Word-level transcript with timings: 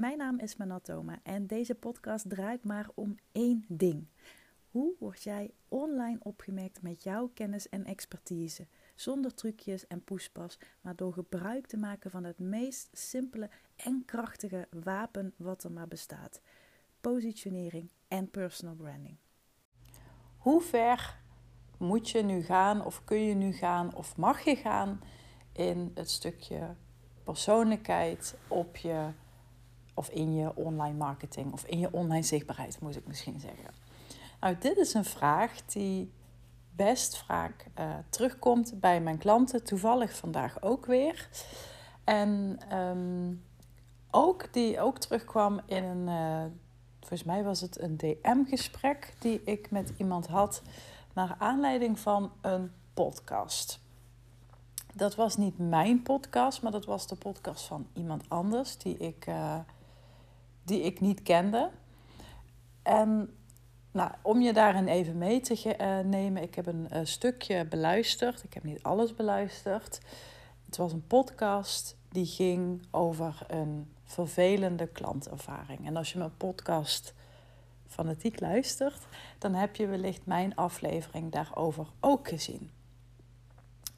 Mijn 0.00 0.18
naam 0.18 0.38
is 0.38 0.56
Manatoma 0.56 1.18
en 1.22 1.46
deze 1.46 1.74
podcast 1.74 2.28
draait 2.28 2.64
maar 2.64 2.88
om 2.94 3.16
één 3.32 3.64
ding. 3.68 4.06
Hoe 4.70 4.94
word 4.98 5.22
jij 5.22 5.50
online 5.68 6.18
opgemerkt 6.22 6.82
met 6.82 7.02
jouw 7.02 7.30
kennis 7.34 7.68
en 7.68 7.84
expertise? 7.84 8.66
Zonder 8.94 9.34
trucjes 9.34 9.86
en 9.86 10.04
poespas, 10.04 10.58
maar 10.80 10.96
door 10.96 11.12
gebruik 11.12 11.66
te 11.66 11.76
maken 11.76 12.10
van 12.10 12.24
het 12.24 12.38
meest 12.38 12.88
simpele 12.92 13.50
en 13.76 14.02
krachtige 14.06 14.68
wapen 14.70 15.34
wat 15.36 15.64
er 15.64 15.72
maar 15.72 15.88
bestaat: 15.88 16.40
positionering 17.00 17.90
en 18.08 18.30
personal 18.30 18.74
branding. 18.74 19.16
Hoe 20.36 20.60
ver 20.60 21.20
moet 21.78 22.10
je 22.10 22.22
nu 22.22 22.42
gaan, 22.42 22.84
of 22.84 23.04
kun 23.04 23.22
je 23.22 23.34
nu 23.34 23.52
gaan, 23.52 23.94
of 23.94 24.16
mag 24.16 24.40
je 24.40 24.56
gaan 24.56 25.00
in 25.52 25.90
het 25.94 26.10
stukje 26.10 26.74
persoonlijkheid 27.24 28.36
op 28.48 28.76
je 28.76 29.10
of 30.00 30.08
in 30.08 30.34
je 30.34 30.56
online 30.56 30.96
marketing 30.96 31.52
of 31.52 31.64
in 31.64 31.78
je 31.78 31.92
online 31.92 32.22
zichtbaarheid, 32.22 32.80
moet 32.80 32.96
ik 32.96 33.06
misschien 33.06 33.40
zeggen. 33.40 33.70
Nou, 34.40 34.56
dit 34.58 34.76
is 34.76 34.94
een 34.94 35.04
vraag 35.04 35.64
die 35.66 36.12
best 36.76 37.16
vaak 37.16 37.66
uh, 37.78 37.94
terugkomt 38.10 38.80
bij 38.80 39.00
mijn 39.00 39.18
klanten, 39.18 39.64
toevallig 39.64 40.16
vandaag 40.16 40.62
ook 40.62 40.86
weer. 40.86 41.28
En 42.04 42.58
ehm, 42.68 43.34
ook 44.10 44.52
die 44.52 44.80
ook 44.80 44.98
terugkwam 44.98 45.60
in 45.66 45.84
een, 45.84 46.08
uh, 46.08 46.44
volgens 46.98 47.24
mij 47.24 47.44
was 47.44 47.60
het 47.60 47.80
een 47.80 47.96
DM-gesprek 47.96 49.14
die 49.18 49.42
ik 49.44 49.70
met 49.70 49.92
iemand 49.96 50.26
had 50.26 50.62
naar 51.14 51.36
aanleiding 51.38 51.98
van 51.98 52.32
een 52.40 52.72
podcast. 52.94 53.80
Dat 54.94 55.14
was 55.14 55.36
niet 55.36 55.58
mijn 55.58 56.02
podcast, 56.02 56.62
maar 56.62 56.72
dat 56.72 56.84
was 56.84 57.06
de 57.06 57.16
podcast 57.16 57.64
van 57.64 57.86
iemand 57.92 58.24
anders 58.28 58.78
die 58.78 58.96
ik, 58.96 59.26
uh, 59.26 59.58
die 60.62 60.80
ik 60.80 61.00
niet 61.00 61.22
kende. 61.22 61.70
En 62.82 63.34
nou, 63.92 64.10
om 64.22 64.40
je 64.40 64.52
daarin 64.52 64.88
even 64.88 65.18
mee 65.18 65.40
te 65.40 65.76
uh, 65.80 65.98
nemen, 65.98 66.42
ik 66.42 66.54
heb 66.54 66.66
een 66.66 66.88
uh, 66.92 67.00
stukje 67.02 67.66
beluisterd. 67.66 68.42
Ik 68.42 68.54
heb 68.54 68.64
niet 68.64 68.82
alles 68.82 69.14
beluisterd. 69.14 70.00
Het 70.64 70.76
was 70.76 70.92
een 70.92 71.06
podcast 71.06 71.96
die 72.08 72.26
ging 72.26 72.86
over 72.90 73.44
een 73.48 73.92
vervelende 74.04 74.86
klantervaring. 74.86 75.86
En 75.86 75.96
als 75.96 76.12
je 76.12 76.18
mijn 76.18 76.36
podcast 76.36 77.14
fanatiek 77.86 78.40
luistert, 78.40 79.06
dan 79.38 79.54
heb 79.54 79.76
je 79.76 79.86
wellicht 79.86 80.26
mijn 80.26 80.54
aflevering 80.54 81.32
daarover 81.32 81.86
ook 82.00 82.28
gezien. 82.28 82.70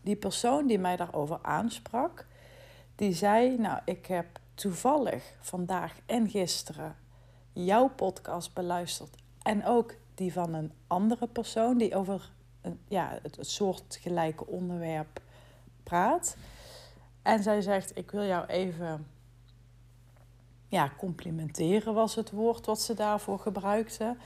Die 0.00 0.16
persoon 0.16 0.66
die 0.66 0.78
mij 0.78 0.96
daarover 0.96 1.38
aansprak, 1.42 2.26
die 2.96 3.12
zei: 3.12 3.58
Nou, 3.58 3.80
ik 3.84 4.06
heb 4.06 4.40
toevallig 4.62 5.34
vandaag 5.40 5.96
en 6.06 6.30
gisteren 6.30 6.96
jouw 7.52 7.88
podcast 7.88 8.54
beluisterd. 8.54 9.16
En 9.42 9.64
ook 9.64 9.94
die 10.14 10.32
van 10.32 10.54
een 10.54 10.72
andere 10.86 11.26
persoon 11.26 11.78
die 11.78 11.96
over 11.96 12.30
ja, 12.88 13.18
het, 13.22 13.38
soortgelijke 13.40 14.46
onderwerp 14.46 15.20
praat. 15.82 16.36
En 17.22 17.42
zij 17.42 17.60
zegt: 17.60 17.96
Ik 17.96 18.10
wil 18.10 18.24
jou 18.24 18.46
even 18.46 19.06
ja, 20.68 20.92
complimenteren, 20.98 21.94
was 21.94 22.14
het 22.14 22.30
woord 22.30 22.66
wat 22.66 22.80
ze 22.80 22.94
daarvoor 22.94 23.38
gebruikte. 23.38 24.16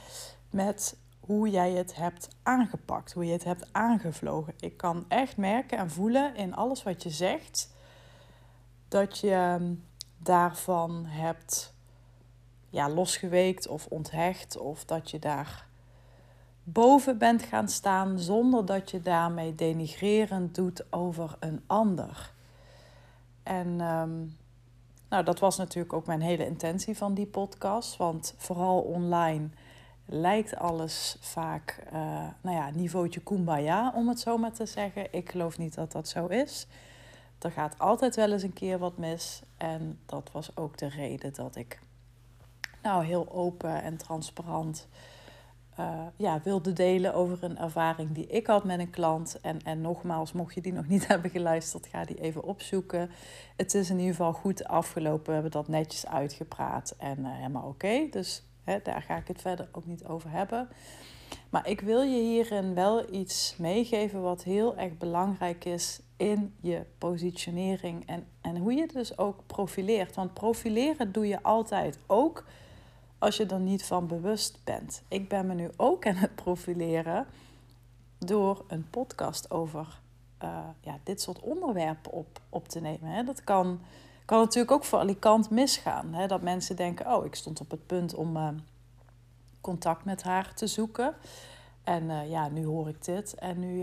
Met 0.51 0.97
hoe 1.21 1.51
jij 1.51 1.73
het 1.73 1.95
hebt 1.95 2.29
aangepakt, 2.43 3.13
hoe 3.13 3.25
je 3.25 3.33
het 3.33 3.45
hebt 3.45 3.69
aangevlogen. 3.73 4.55
Ik 4.61 4.77
kan 4.77 5.05
echt 5.09 5.37
merken 5.37 5.79
en 5.79 5.91
voelen 5.91 6.35
in 6.35 6.55
alles 6.55 6.83
wat 6.83 7.03
je 7.03 7.11
zegt 7.11 7.75
dat 8.89 9.19
je 9.19 9.59
daarvan 10.27 11.05
hebt 11.07 11.75
ja, 12.71 12.89
losgeweekt 12.89 13.69
of 13.69 13.87
onthecht 13.87 14.59
of 14.59 14.85
dat 14.85 15.11
je 15.11 15.19
daar 15.19 15.67
boven 16.63 17.19
bent 17.19 17.43
gaan 17.43 17.69
staan 17.69 18.19
zonder 18.19 18.67
dat 18.67 18.91
je 18.91 19.01
daarmee 19.01 19.55
denigrerend 19.55 20.55
doet 20.55 20.93
over 20.93 21.37
een 21.41 21.63
ander. 21.67 22.33
En 23.43 23.81
um, 23.81 24.37
nou, 25.09 25.25
dat 25.25 25.39
was 25.39 25.57
natuurlijk 25.57 25.93
ook 25.93 26.07
mijn 26.07 26.21
hele 26.21 26.47
intentie 26.47 26.97
van 26.97 27.15
die 27.15 27.27
podcast, 27.27 27.97
want 27.97 28.35
vooral 28.37 28.81
online 28.81 29.49
lijkt 30.07 30.57
alles 30.57 31.17
vaak, 31.21 31.83
uh, 31.87 31.93
nou 32.41 32.57
ja, 32.57 32.71
niveautje 32.71 33.21
kumbaya, 33.21 33.93
om 33.95 34.09
het 34.09 34.21
zo 34.21 34.39
maar 34.39 34.53
te 34.53 34.67
zeggen. 34.67 35.13
Ik 35.13 35.31
geloof 35.31 35.59
niet 35.59 35.75
dat 35.75 35.93
dat 35.93 36.09
zo 36.09 36.27
is. 36.27 36.67
Er 37.39 37.51
gaat 37.51 37.79
altijd 37.79 38.17
wel 38.17 38.33
eens 38.33 38.43
een 38.43 38.53
keer 38.53 38.79
wat 38.79 38.97
mis. 38.97 39.43
En 39.57 39.99
dat 40.07 40.31
was 40.33 40.57
ook 40.57 40.79
de 40.79 40.89
reden 40.89 41.35
dat 41.35 41.57
ik 41.57 41.81
nou 42.83 43.05
heel 43.05 43.33
open 43.33 43.83
en 43.83 43.97
transparant 43.97 44.89
uh, 45.81 46.07
ja, 46.17 46.41
wilde 46.45 46.73
delen 46.73 47.15
over 47.15 47.45
een 47.45 47.59
ervaring 47.59 48.13
die 48.13 48.27
ik 48.27 48.47
had 48.47 48.65
met 48.65 48.79
een 48.79 48.91
klant. 48.91 49.41
En, 49.41 49.63
en 49.63 49.81
nogmaals, 49.81 50.33
mocht 50.33 50.55
je 50.55 50.61
die 50.61 50.73
nog 50.73 50.87
niet 50.89 51.07
hebben 51.13 51.31
geluisterd, 51.31 51.87
ga 51.87 52.05
die 52.05 52.21
even 52.21 52.43
opzoeken. 52.43 53.11
Het 53.57 53.75
is 53.75 53.91
in 53.91 53.99
ieder 53.99 54.15
geval 54.15 54.33
goed 54.33 54.65
afgelopen. 54.65 55.27
We 55.27 55.33
hebben 55.33 55.51
dat 55.51 55.69
netjes 55.69 56.07
uitgepraat 56.07 56.95
en 56.99 57.19
uh, 57.19 57.35
helemaal 57.35 57.69
oké. 57.69 58.09
Dus 58.11 58.43
daar 58.83 59.03
ga 59.03 59.17
ik 59.17 59.29
het 59.29 59.41
verder 59.41 59.69
ook 59.73 59.87
niet 59.87 60.05
over 60.05 60.31
hebben. 60.31 60.69
Maar 61.51 61.69
ik 61.69 61.81
wil 61.81 62.03
je 62.03 62.23
hierin 62.23 62.75
wel 62.75 63.15
iets 63.15 63.55
meegeven 63.59 64.23
wat 64.23 64.43
heel 64.43 64.77
erg 64.77 64.99
belangrijk 64.99 65.65
is 65.65 66.01
in 66.17 66.55
je 66.61 66.85
positionering 66.99 68.07
en, 68.07 68.27
en 68.41 68.57
hoe 68.57 68.73
je 68.73 68.87
dus 68.87 69.19
ook 69.19 69.47
profileert. 69.47 70.15
Want 70.15 70.35
profileren 70.35 71.13
doe 71.13 71.27
je 71.27 71.43
altijd 71.43 71.99
ook 72.07 72.45
als 73.19 73.37
je 73.37 73.47
er 73.47 73.61
niet 73.61 73.85
van 73.85 74.07
bewust 74.07 74.59
bent. 74.65 75.03
Ik 75.09 75.29
ben 75.29 75.47
me 75.47 75.55
nu 75.55 75.71
ook 75.77 76.07
aan 76.07 76.15
het 76.15 76.35
profileren 76.35 77.27
door 78.19 78.65
een 78.69 78.91
podcast 78.91 79.51
over 79.51 80.01
uh, 80.43 80.59
ja, 80.81 80.99
dit 81.03 81.21
soort 81.21 81.41
onderwerpen 81.41 82.13
op, 82.13 82.41
op 82.49 82.69
te 82.69 82.81
nemen. 82.81 83.11
Hè. 83.11 83.25
Dat 83.25 83.45
kan, 83.45 83.81
kan 84.27 84.39
natuurlijk 84.39 84.73
ook 84.73 84.85
voor 84.85 84.99
Alicant 84.99 85.51
misgaan. 85.51 86.15
Hè. 86.15 86.27
Dat 86.27 86.43
mensen 86.43 86.77
denken, 86.77 87.15
oh, 87.15 87.25
ik 87.25 87.35
stond 87.35 87.61
op 87.61 87.71
het 87.71 87.87
punt 87.87 88.15
om 88.15 88.37
uh, 88.37 88.49
contact 89.61 90.05
met 90.05 90.23
haar 90.23 90.55
te 90.55 90.67
zoeken. 90.67 91.15
En 91.85 92.03
uh, 92.03 92.31
ja, 92.31 92.49
nu 92.49 92.65
hoor 92.65 92.89
ik 92.89 93.05
dit. 93.05 93.35
En 93.35 93.59
nu, 93.59 93.83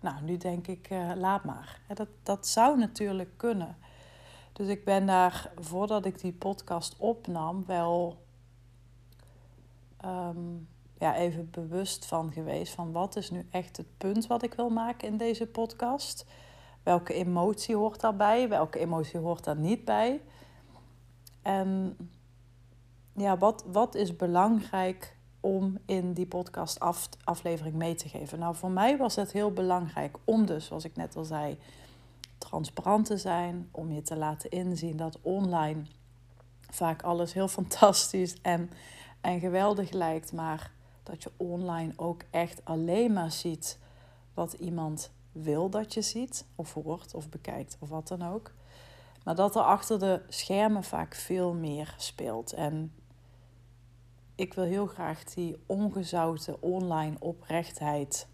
nou, 0.00 0.22
nu 0.22 0.36
denk 0.36 0.66
ik, 0.66 0.88
laat 1.16 1.44
maar. 1.44 1.80
Dat, 1.94 2.08
dat 2.22 2.46
zou 2.46 2.78
natuurlijk 2.78 3.30
kunnen. 3.36 3.76
Dus 4.52 4.68
ik 4.68 4.84
ben 4.84 5.06
daar, 5.06 5.52
voordat 5.58 6.04
ik 6.04 6.20
die 6.20 6.32
podcast 6.32 6.96
opnam, 6.98 7.64
wel 7.66 8.22
um, 10.04 10.68
ja, 10.98 11.16
even 11.16 11.50
bewust 11.50 12.06
van 12.06 12.32
geweest. 12.32 12.74
Van 12.74 12.92
wat 12.92 13.16
is 13.16 13.30
nu 13.30 13.46
echt 13.50 13.76
het 13.76 13.98
punt 13.98 14.26
wat 14.26 14.42
ik 14.42 14.54
wil 14.54 14.68
maken 14.68 15.08
in 15.08 15.16
deze 15.16 15.46
podcast? 15.46 16.26
Welke 16.82 17.14
emotie 17.14 17.76
hoort 17.76 18.00
daarbij? 18.00 18.48
Welke 18.48 18.78
emotie 18.78 19.18
hoort 19.18 19.44
daar 19.44 19.56
niet 19.56 19.84
bij? 19.84 20.22
En 21.42 21.96
ja, 23.12 23.38
wat, 23.38 23.64
wat 23.66 23.94
is 23.94 24.16
belangrijk 24.16 25.16
om 25.40 25.78
in 25.86 26.12
die 26.12 26.26
podcast 26.26 26.80
af, 26.80 27.08
aflevering 27.24 27.74
mee 27.74 27.94
te 27.94 28.08
geven? 28.08 28.38
Nou, 28.38 28.54
voor 28.54 28.70
mij 28.70 28.96
was 28.96 29.16
het 29.16 29.32
heel 29.32 29.52
belangrijk 29.52 30.16
om 30.24 30.46
dus, 30.46 30.66
zoals 30.66 30.84
ik 30.84 30.96
net 30.96 31.16
al 31.16 31.24
zei, 31.24 31.58
transparant 32.38 33.06
te 33.06 33.16
zijn. 33.16 33.68
Om 33.70 33.92
je 33.92 34.02
te 34.02 34.16
laten 34.16 34.50
inzien 34.50 34.96
dat 34.96 35.18
online 35.22 35.82
vaak 36.70 37.02
alles 37.02 37.32
heel 37.32 37.48
fantastisch 37.58 38.36
en 38.42 38.70
en 39.22 39.40
geweldig 39.40 39.90
lijkt, 39.90 40.32
maar 40.32 40.70
dat 41.02 41.22
je 41.22 41.30
online 41.36 41.92
ook 41.96 42.22
echt 42.30 42.64
alleen 42.64 43.12
maar 43.12 43.32
ziet 43.32 43.78
wat 44.34 44.52
iemand 44.52 45.10
wil 45.32 45.70
dat 45.70 45.94
je 45.94 46.02
ziet, 46.02 46.46
of 46.54 46.72
hoort, 46.74 47.14
of 47.14 47.28
bekijkt, 47.28 47.76
of 47.78 47.88
wat 47.88 48.08
dan 48.08 48.22
ook. 48.22 48.52
Maar 49.24 49.34
dat 49.34 49.56
er 49.56 49.62
achter 49.62 49.98
de 49.98 50.22
schermen 50.28 50.84
vaak 50.84 51.14
veel 51.14 51.54
meer 51.54 51.94
speelt. 51.98 52.52
En 52.52 52.92
ik 54.34 54.54
wil 54.54 54.64
heel 54.64 54.86
graag 54.86 55.24
die 55.24 55.62
ongezouten 55.66 56.62
online 56.62 57.16
oprechtheid 57.18 58.28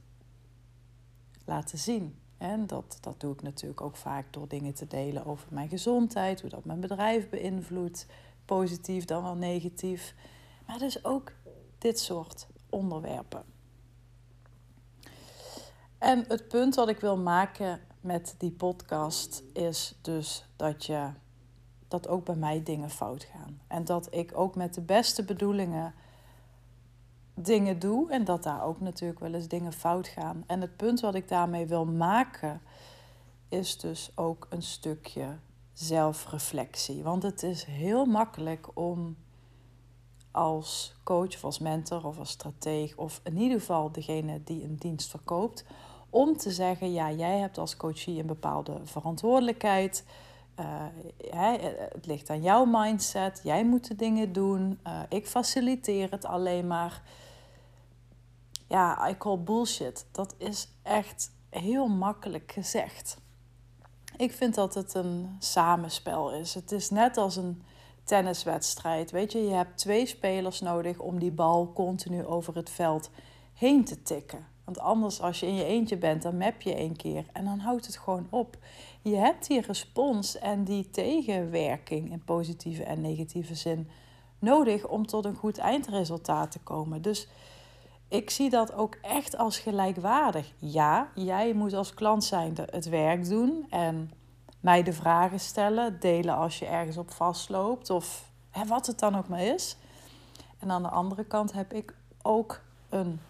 laten 1.45 1.79
zien. 1.79 2.19
En 2.39 2.67
dat, 2.67 2.99
dat 3.01 3.21
doe 3.21 3.33
ik 3.33 3.43
natuurlijk 3.43 3.81
ook 3.81 3.97
vaak 3.97 4.33
door 4.33 4.49
dingen 4.49 4.75
te 4.75 4.87
delen 4.87 5.25
over 5.25 5.49
mijn 5.51 5.69
gezondheid, 5.69 6.41
hoe 6.41 6.51
dat 6.51 6.65
mijn 6.65 6.81
bedrijf 6.81 7.29
beïnvloedt, 7.29 8.07
positief 8.45 9.05
dan 9.05 9.23
wel 9.23 9.37
negatief. 9.37 10.15
Maar 10.67 10.79
dus 10.79 11.05
ook 11.05 11.33
dit 11.79 11.99
soort 12.01 12.47
onderwerpen. 12.71 13.58
En 15.99 16.25
het 16.29 16.49
punt 16.49 16.75
wat 16.75 16.89
ik 16.89 17.01
wil 17.01 17.17
maken 17.17 17.81
met 18.01 18.35
die 18.39 18.53
podcast 18.53 19.43
is 19.53 19.99
dus 20.03 20.45
dat 20.57 20.85
je 20.85 21.09
dat 21.89 22.09
ook 22.09 22.25
bij 22.25 22.35
mij 22.35 22.63
dingen 22.63 22.91
fout 22.91 23.25
gaan. 23.25 23.61
En 23.67 23.85
dat 23.85 24.15
ik 24.15 24.33
ook 24.35 24.55
met 24.55 24.75
de 24.75 24.81
beste 24.81 25.25
bedoelingen 25.25 25.95
dingen 27.35 27.79
doe 27.79 28.11
en 28.11 28.25
dat 28.25 28.43
daar 28.43 28.65
ook 28.65 28.81
natuurlijk 28.81 29.21
wel 29.21 29.35
eens 29.35 29.49
dingen 29.49 29.73
fout 29.73 30.09
gaan. 30.09 30.45
En 30.47 30.61
het 30.61 30.77
punt 30.77 31.01
wat 31.01 31.15
ik 31.15 31.29
daarmee 31.29 31.67
wil 31.67 31.85
maken 31.85 32.61
is 33.49 33.79
dus 33.79 34.13
ook 34.15 34.47
een 34.51 34.63
stukje 34.63 35.37
zelfreflectie. 35.73 37.03
Want 37.03 37.23
het 37.23 37.43
is 37.43 37.65
heel 37.65 38.05
makkelijk 38.05 38.69
om 38.75 39.17
als 40.31 40.95
coach 41.05 41.35
of 41.35 41.45
als 41.45 41.59
mentor 41.59 42.07
of 42.07 42.19
als 42.19 42.31
strateeg 42.31 42.97
of 42.97 43.21
in 43.25 43.37
ieder 43.37 43.59
geval 43.59 43.93
degene 43.93 44.45
die 44.45 44.65
een 44.65 44.77
dienst 44.77 45.11
verkoopt, 45.11 45.65
om 46.11 46.37
te 46.37 46.51
zeggen: 46.51 46.93
ja, 46.93 47.13
jij 47.13 47.39
hebt 47.39 47.59
als 47.59 47.77
coachie 47.77 48.21
een 48.21 48.27
bepaalde 48.27 48.81
verantwoordelijkheid. 48.85 50.05
Uh, 50.61 50.85
het 51.93 52.07
ligt 52.07 52.31
aan 52.31 52.43
jouw 52.43 52.65
mindset. 52.65 53.41
Jij 53.43 53.65
moet 53.65 53.89
de 53.89 53.97
dingen 53.97 54.33
doen. 54.33 54.79
Uh, 54.87 55.01
ik 55.09 55.27
faciliteer 55.27 56.11
het 56.11 56.25
alleen 56.25 56.67
maar. 56.67 57.03
Ja, 58.69 59.09
I 59.09 59.17
call 59.17 59.39
bullshit. 59.39 60.07
Dat 60.13 60.35
is 60.39 60.69
echt 60.83 61.31
heel 61.51 61.89
makkelijk 61.89 62.53
gezegd. 62.53 63.17
Ik 64.17 64.33
vind 64.33 64.55
dat 64.55 64.75
het 64.75 64.95
een 64.95 65.37
samenspel 65.39 66.33
is. 66.33 66.55
Het 66.55 66.73
is 66.73 66.91
net 66.91 67.17
als 67.17 67.37
een 67.37 67.63
tenniswedstrijd. 68.05 69.11
Weet 69.11 69.33
je, 69.33 69.39
je 69.39 69.55
hebt 69.55 69.79
twee 69.79 70.07
spelers 70.07 70.61
nodig 70.61 70.99
om 70.99 71.19
die 71.19 71.33
bal 71.33 71.73
continu 71.73 72.25
over 72.25 72.55
het 72.55 72.71
veld 72.71 73.11
heen 73.55 73.85
te 73.85 74.03
tikken. 74.03 74.47
Want 74.69 74.81
anders, 74.81 75.21
als 75.21 75.41
je 75.41 75.47
in 75.47 75.55
je 75.55 75.65
eentje 75.65 75.97
bent, 75.97 76.23
dan 76.23 76.37
map 76.37 76.61
je 76.61 76.75
één 76.75 76.97
keer 76.97 77.25
en 77.33 77.45
dan 77.45 77.59
houdt 77.59 77.87
het 77.87 77.97
gewoon 77.97 78.27
op. 78.31 78.57
Je 79.03 79.17
hebt 79.17 79.47
die 79.47 79.61
respons 79.61 80.39
en 80.39 80.65
die 80.65 80.91
tegenwerking 80.91 82.11
in 82.11 82.25
positieve 82.25 82.85
en 82.85 83.01
negatieve 83.01 83.55
zin 83.55 83.89
nodig 84.39 84.87
om 84.87 85.07
tot 85.07 85.25
een 85.25 85.37
goed 85.37 85.59
eindresultaat 85.59 86.51
te 86.51 86.59
komen. 86.59 87.03
Dus 87.03 87.29
ik 88.09 88.31
zie 88.31 88.51
dat 88.51 88.73
ook 88.73 88.95
echt 89.03 89.37
als 89.37 89.59
gelijkwaardig. 89.59 90.53
Ja, 90.59 91.11
jij 91.15 91.53
moet 91.53 91.75
als 91.75 91.95
klant 91.95 92.25
zijnde 92.25 92.69
het 92.71 92.89
werk 92.89 93.29
doen 93.29 93.67
en 93.71 94.11
mij 94.61 94.83
de 94.83 94.93
vragen 94.93 95.41
stellen, 95.41 96.01
delen 96.01 96.37
als 96.37 96.59
je 96.59 96.67
ergens 96.67 96.97
op 96.97 97.11
vastloopt 97.11 97.91
of 97.91 98.31
hè, 98.51 98.67
wat 98.67 98.87
het 98.87 98.99
dan 98.99 99.17
ook 99.17 99.29
maar 99.29 99.45
is. 99.45 99.77
En 100.59 100.71
aan 100.71 100.83
de 100.83 100.91
andere 100.91 101.25
kant 101.25 101.53
heb 101.53 101.73
ik 101.73 101.95
ook 102.23 102.61
een, 102.89 103.21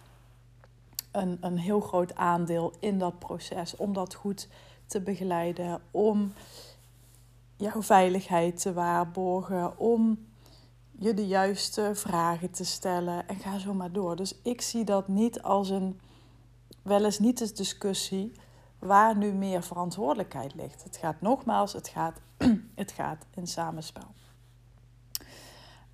een, 1.11 1.37
een 1.41 1.57
heel 1.57 1.79
groot 1.79 2.15
aandeel 2.15 2.73
in 2.79 2.99
dat 2.99 3.19
proces 3.19 3.75
om 3.75 3.93
dat 3.93 4.13
goed 4.13 4.47
te 4.85 5.01
begeleiden, 5.01 5.81
om 5.91 6.33
jouw 7.55 7.81
veiligheid 7.81 8.61
te 8.61 8.73
waarborgen, 8.73 9.77
om 9.77 10.27
je 10.91 11.13
de 11.13 11.27
juiste 11.27 11.91
vragen 11.93 12.51
te 12.51 12.65
stellen 12.65 13.27
en 13.27 13.35
ga 13.35 13.57
zo 13.57 13.73
maar 13.73 13.91
door. 13.91 14.15
Dus 14.15 14.35
ik 14.43 14.61
zie 14.61 14.83
dat 14.83 15.07
niet 15.07 15.41
als 15.41 15.69
een 15.69 15.99
wel 16.81 17.05
eens 17.05 17.19
niet 17.19 17.37
de 17.37 17.51
discussie 17.53 18.31
waar 18.79 19.17
nu 19.17 19.31
meer 19.31 19.63
verantwoordelijkheid 19.63 20.55
ligt. 20.55 20.83
Het 20.83 20.97
gaat 20.97 21.21
nogmaals, 21.21 21.73
het 21.73 21.87
gaat, 21.87 22.19
het 22.75 22.91
gaat 22.91 23.25
in 23.35 23.47
samenspel. 23.47 24.07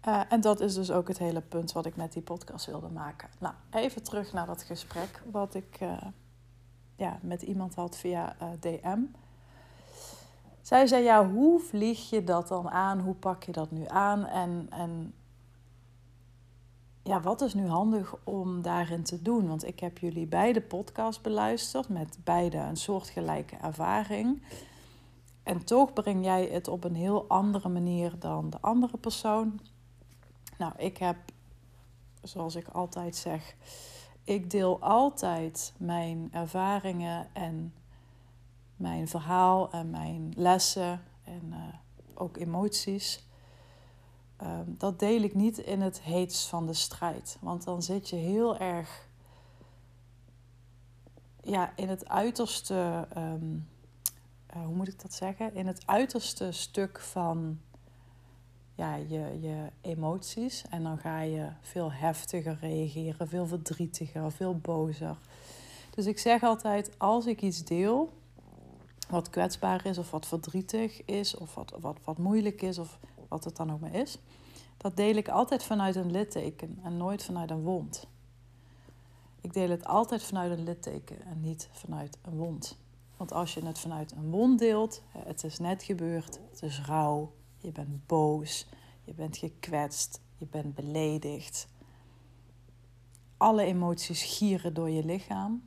Uh, 0.08 0.22
en 0.30 0.42
dat 0.42 0.60
is 0.60 0.74
dus 0.74 0.92
ook 0.92 1.08
het 1.08 1.18
hele 1.18 1.42
punt 1.42 1.72
wat 1.72 1.86
ik 1.86 1.96
met 1.96 2.14
die 2.14 2.22
podcast 2.22 2.66
wilde 2.66 2.90
maken. 2.90 3.30
Nou, 3.40 3.54
even 3.72 4.04
terug 4.04 4.34
naar 4.34 4.46
dat 4.46 4.64
gesprek 4.64 5.24
wat 5.32 5.56
ik 5.56 5.78
uh, 5.82 5.98
ja, 6.96 7.20
met 7.22 7.42
iemand 7.42 7.76
had 7.76 7.98
via 7.98 8.36
eh, 8.40 8.48
DM. 8.60 9.00
Zij 10.62 10.88
zei, 10.88 11.04
ja, 11.04 11.30
hoe 11.30 11.60
vlieg 11.60 12.10
je 12.10 12.24
dat 12.24 12.48
dan 12.48 12.70
aan? 12.70 13.00
Hoe 13.00 13.14
pak 13.16 13.44
je 13.44 13.52
dat 13.52 13.72
nu 13.72 13.84
aan? 13.88 14.26
En, 14.26 14.68
en 14.70 15.14
ja, 17.04 17.22
wat 17.22 17.42
is 17.42 17.54
nu 17.54 17.68
handig 17.68 18.16
om 18.24 18.62
daarin 18.62 19.04
te 19.04 19.22
doen? 19.22 19.48
Want 19.48 19.68
ik 19.68 19.80
heb 19.80 19.98
jullie 19.98 20.28
beide 20.28 20.62
podcasts 20.62 21.22
beluisterd 21.22 21.90
met 21.90 22.18
beide 22.24 22.58
een 22.58 22.78
soortgelijke 22.78 23.56
ervaring. 23.56 24.42
En 25.44 25.66
toch 25.66 25.94
breng 25.94 26.24
jij 26.24 26.46
het 26.46 26.68
op 26.68 26.84
een 26.84 26.96
heel 26.96 27.26
andere 27.28 27.70
manier 27.70 28.20
dan 28.20 28.50
de 28.50 28.58
andere 28.62 28.98
persoon. 28.98 29.60
Nou, 30.58 30.74
ik 30.78 30.98
heb, 30.98 31.18
zoals 32.22 32.56
ik 32.56 32.68
altijd 32.68 33.16
zeg, 33.16 33.56
ik 34.24 34.50
deel 34.50 34.82
altijd 34.82 35.74
mijn 35.78 36.30
ervaringen 36.32 37.28
en 37.34 37.74
mijn 38.76 39.08
verhaal 39.08 39.72
en 39.72 39.90
mijn 39.90 40.34
lessen 40.36 41.04
en 41.24 41.44
uh, 41.50 41.58
ook 42.14 42.38
emoties. 42.38 43.24
Um, 44.44 44.76
dat 44.78 45.00
deel 45.00 45.22
ik 45.22 45.36
niet 45.36 45.58
in 45.58 45.82
het 45.82 46.02
heetst 46.02 46.48
van 46.48 46.68
de 46.68 46.74
strijd. 46.74 47.38
Want 47.42 47.64
dan 47.64 47.84
zit 47.84 48.10
je 48.10 48.16
heel 48.16 48.58
erg 48.58 49.08
ja, 51.42 51.74
in 51.76 51.90
het 51.90 52.10
uiterste, 52.10 53.08
um, 53.18 53.68
uh, 54.56 54.66
hoe 54.66 54.76
moet 54.76 54.88
ik 54.88 55.02
dat 55.02 55.14
zeggen? 55.14 55.56
In 55.56 55.68
het 55.68 55.88
uiterste 55.88 56.52
stuk 56.52 57.00
van 57.00 57.60
ja, 58.76 58.96
je, 58.96 59.40
je 59.42 59.70
emoties. 59.82 60.64
En 60.70 60.84
dan 60.84 60.98
ga 60.98 61.22
je 61.22 61.48
veel 61.62 61.92
heftiger 61.92 62.58
reageren, 62.62 63.28
veel 63.28 63.48
verdrietiger, 63.48 64.32
veel 64.32 64.58
bozer. 64.58 65.18
Dus 65.90 66.06
ik 66.06 66.20
zeg 66.20 66.44
altijd, 66.44 67.00
als 67.00 67.26
ik 67.26 67.42
iets 67.42 67.64
deel 67.64 68.10
wat 69.10 69.30
kwetsbaar 69.30 69.86
is 69.86 69.98
of 69.98 70.12
wat 70.12 70.26
verdrietig 70.26 71.06
is 71.06 71.38
of 71.38 71.56
wat, 71.56 71.74
wat, 71.80 71.98
wat 72.04 72.18
moeilijk 72.18 72.62
is 72.62 72.78
of 72.78 73.00
wat 73.28 73.44
het 73.44 73.56
dan 73.56 73.72
ook 73.72 73.80
maar 73.80 73.96
is, 73.96 74.18
dat 74.78 74.96
deel 74.96 75.16
ik 75.16 75.30
altijd 75.30 75.64
vanuit 75.64 75.96
een 75.96 76.12
litteken 76.12 76.80
en 76.84 76.98
nooit 76.98 77.24
vanuit 77.24 77.52
een 77.52 77.64
wond. 77.64 78.08
Ik 79.42 79.54
deel 79.54 79.70
het 79.70 79.86
altijd 79.86 80.24
vanuit 80.24 80.58
een 80.58 80.64
litteken 80.64 81.22
en 81.22 81.42
niet 81.42 81.70
vanuit 81.72 82.18
een 82.22 82.38
wond. 82.38 82.78
Want 83.18 83.32
als 83.32 83.54
je 83.54 83.66
het 83.66 83.80
vanuit 83.80 84.12
een 84.12 84.30
wond 84.30 84.60
deelt, 84.60 85.02
het 85.18 85.44
is 85.44 85.60
net 85.60 85.84
gebeurd, 85.84 86.40
het 86.52 86.62
is 86.62 86.82
rauw, 86.86 87.32
je 87.66 87.72
bent 87.72 88.06
boos, 88.08 88.68
je 89.04 89.14
bent 89.14 89.38
gekwetst, 89.38 90.22
je 90.38 90.46
bent 90.46 90.76
beledigd. 90.76 91.68
Alle 93.38 93.64
emoties 93.64 94.24
gieren 94.24 94.74
door 94.74 94.90
je 94.90 95.06
lichaam. 95.06 95.64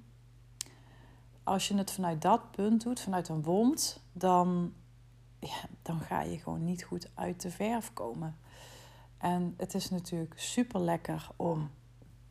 Als 1.43 1.69
je 1.69 1.77
het 1.77 1.91
vanuit 1.91 2.23
dat 2.23 2.51
punt 2.51 2.83
doet, 2.83 3.01
vanuit 3.01 3.29
een 3.29 3.43
wond, 3.43 4.03
dan, 4.13 4.73
ja, 5.39 5.69
dan 5.83 6.01
ga 6.01 6.23
je 6.23 6.39
gewoon 6.39 6.65
niet 6.65 6.85
goed 6.85 7.11
uit 7.15 7.43
de 7.43 7.51
verf 7.51 7.93
komen. 7.93 8.37
En 9.19 9.55
het 9.57 9.75
is 9.75 9.91
natuurlijk 9.91 10.39
super 10.39 10.81
lekker 10.81 11.31
om 11.37 11.71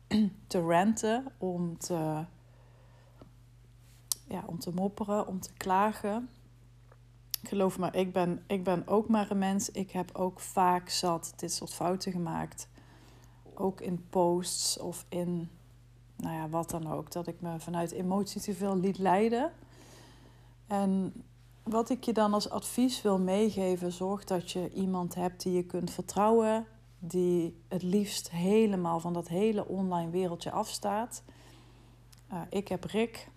te 0.46 0.66
renten, 0.66 1.26
om 1.38 1.78
te, 1.78 2.24
ja, 4.28 4.42
om 4.46 4.58
te 4.58 4.74
mopperen, 4.74 5.26
om 5.26 5.40
te 5.40 5.52
klagen. 5.56 6.28
Geloof 7.42 7.78
me, 7.78 7.90
ik 7.90 8.12
ben, 8.12 8.42
ik 8.46 8.64
ben 8.64 8.86
ook 8.86 9.08
maar 9.08 9.30
een 9.30 9.38
mens. 9.38 9.70
Ik 9.70 9.90
heb 9.90 10.10
ook 10.14 10.40
vaak 10.40 10.88
zat 10.88 11.32
dit 11.36 11.52
soort 11.52 11.74
fouten 11.74 12.12
gemaakt. 12.12 12.68
Ook 13.54 13.80
in 13.80 14.06
posts 14.10 14.78
of 14.78 15.06
in, 15.08 15.50
nou 16.16 16.34
ja, 16.34 16.48
wat 16.48 16.70
dan 16.70 16.92
ook. 16.92 17.12
Dat 17.12 17.26
ik 17.26 17.40
me 17.40 17.60
vanuit 17.60 17.92
emotie 17.92 18.40
te 18.40 18.54
veel 18.54 18.76
liet 18.76 18.98
leiden. 18.98 19.52
En 20.66 21.12
wat 21.62 21.90
ik 21.90 22.04
je 22.04 22.12
dan 22.12 22.34
als 22.34 22.50
advies 22.50 23.02
wil 23.02 23.18
meegeven, 23.18 23.92
zorg 23.92 24.24
dat 24.24 24.50
je 24.50 24.70
iemand 24.72 25.14
hebt 25.14 25.42
die 25.42 25.52
je 25.52 25.64
kunt 25.64 25.90
vertrouwen. 25.90 26.66
Die 26.98 27.62
het 27.68 27.82
liefst 27.82 28.30
helemaal 28.30 29.00
van 29.00 29.12
dat 29.12 29.28
hele 29.28 29.66
online 29.66 30.10
wereldje 30.10 30.50
afstaat. 30.50 31.22
Uh, 32.32 32.40
ik 32.50 32.68
heb 32.68 32.84
Rick, 32.84 33.28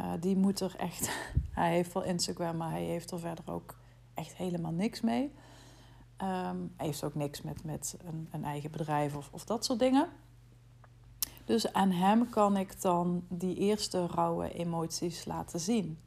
uh, 0.00 0.12
die 0.20 0.36
moet 0.36 0.60
er 0.60 0.74
echt. 0.76 1.10
Hij 1.50 1.72
heeft 1.72 1.92
wel 1.92 2.02
Instagram, 2.02 2.56
maar 2.56 2.70
hij 2.70 2.84
heeft 2.84 3.10
er 3.10 3.18
verder 3.18 3.44
ook 3.52 3.76
echt 4.14 4.36
helemaal 4.36 4.72
niks 4.72 5.00
mee. 5.00 5.22
Um, 6.22 6.72
hij 6.76 6.86
heeft 6.86 7.04
ook 7.04 7.14
niks 7.14 7.42
met, 7.42 7.64
met 7.64 7.96
een, 8.04 8.28
een 8.30 8.44
eigen 8.44 8.70
bedrijf 8.70 9.16
of, 9.16 9.28
of 9.32 9.44
dat 9.44 9.64
soort 9.64 9.78
dingen. 9.78 10.08
Dus 11.44 11.72
aan 11.72 11.90
hem 11.90 12.28
kan 12.28 12.56
ik 12.56 12.80
dan 12.80 13.24
die 13.28 13.56
eerste 13.56 14.06
rauwe 14.06 14.52
emoties 14.52 15.24
laten 15.24 15.60
zien. 15.60 15.98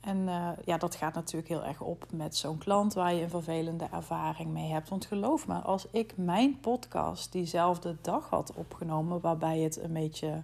En 0.00 0.18
uh, 0.18 0.48
ja, 0.64 0.76
dat 0.76 0.94
gaat 0.94 1.14
natuurlijk 1.14 1.48
heel 1.48 1.64
erg 1.64 1.80
op 1.80 2.06
met 2.12 2.36
zo'n 2.36 2.58
klant 2.58 2.94
waar 2.94 3.14
je 3.14 3.22
een 3.22 3.30
vervelende 3.30 3.88
ervaring 3.92 4.50
mee 4.50 4.70
hebt. 4.70 4.88
Want 4.88 5.06
geloof 5.06 5.46
me, 5.46 5.54
als 5.54 5.86
ik 5.90 6.16
mijn 6.16 6.60
podcast 6.60 7.32
diezelfde 7.32 7.96
dag 8.00 8.28
had 8.28 8.52
opgenomen, 8.54 9.20
waarbij 9.20 9.58
het 9.58 9.82
een 9.82 9.92
beetje 9.92 10.42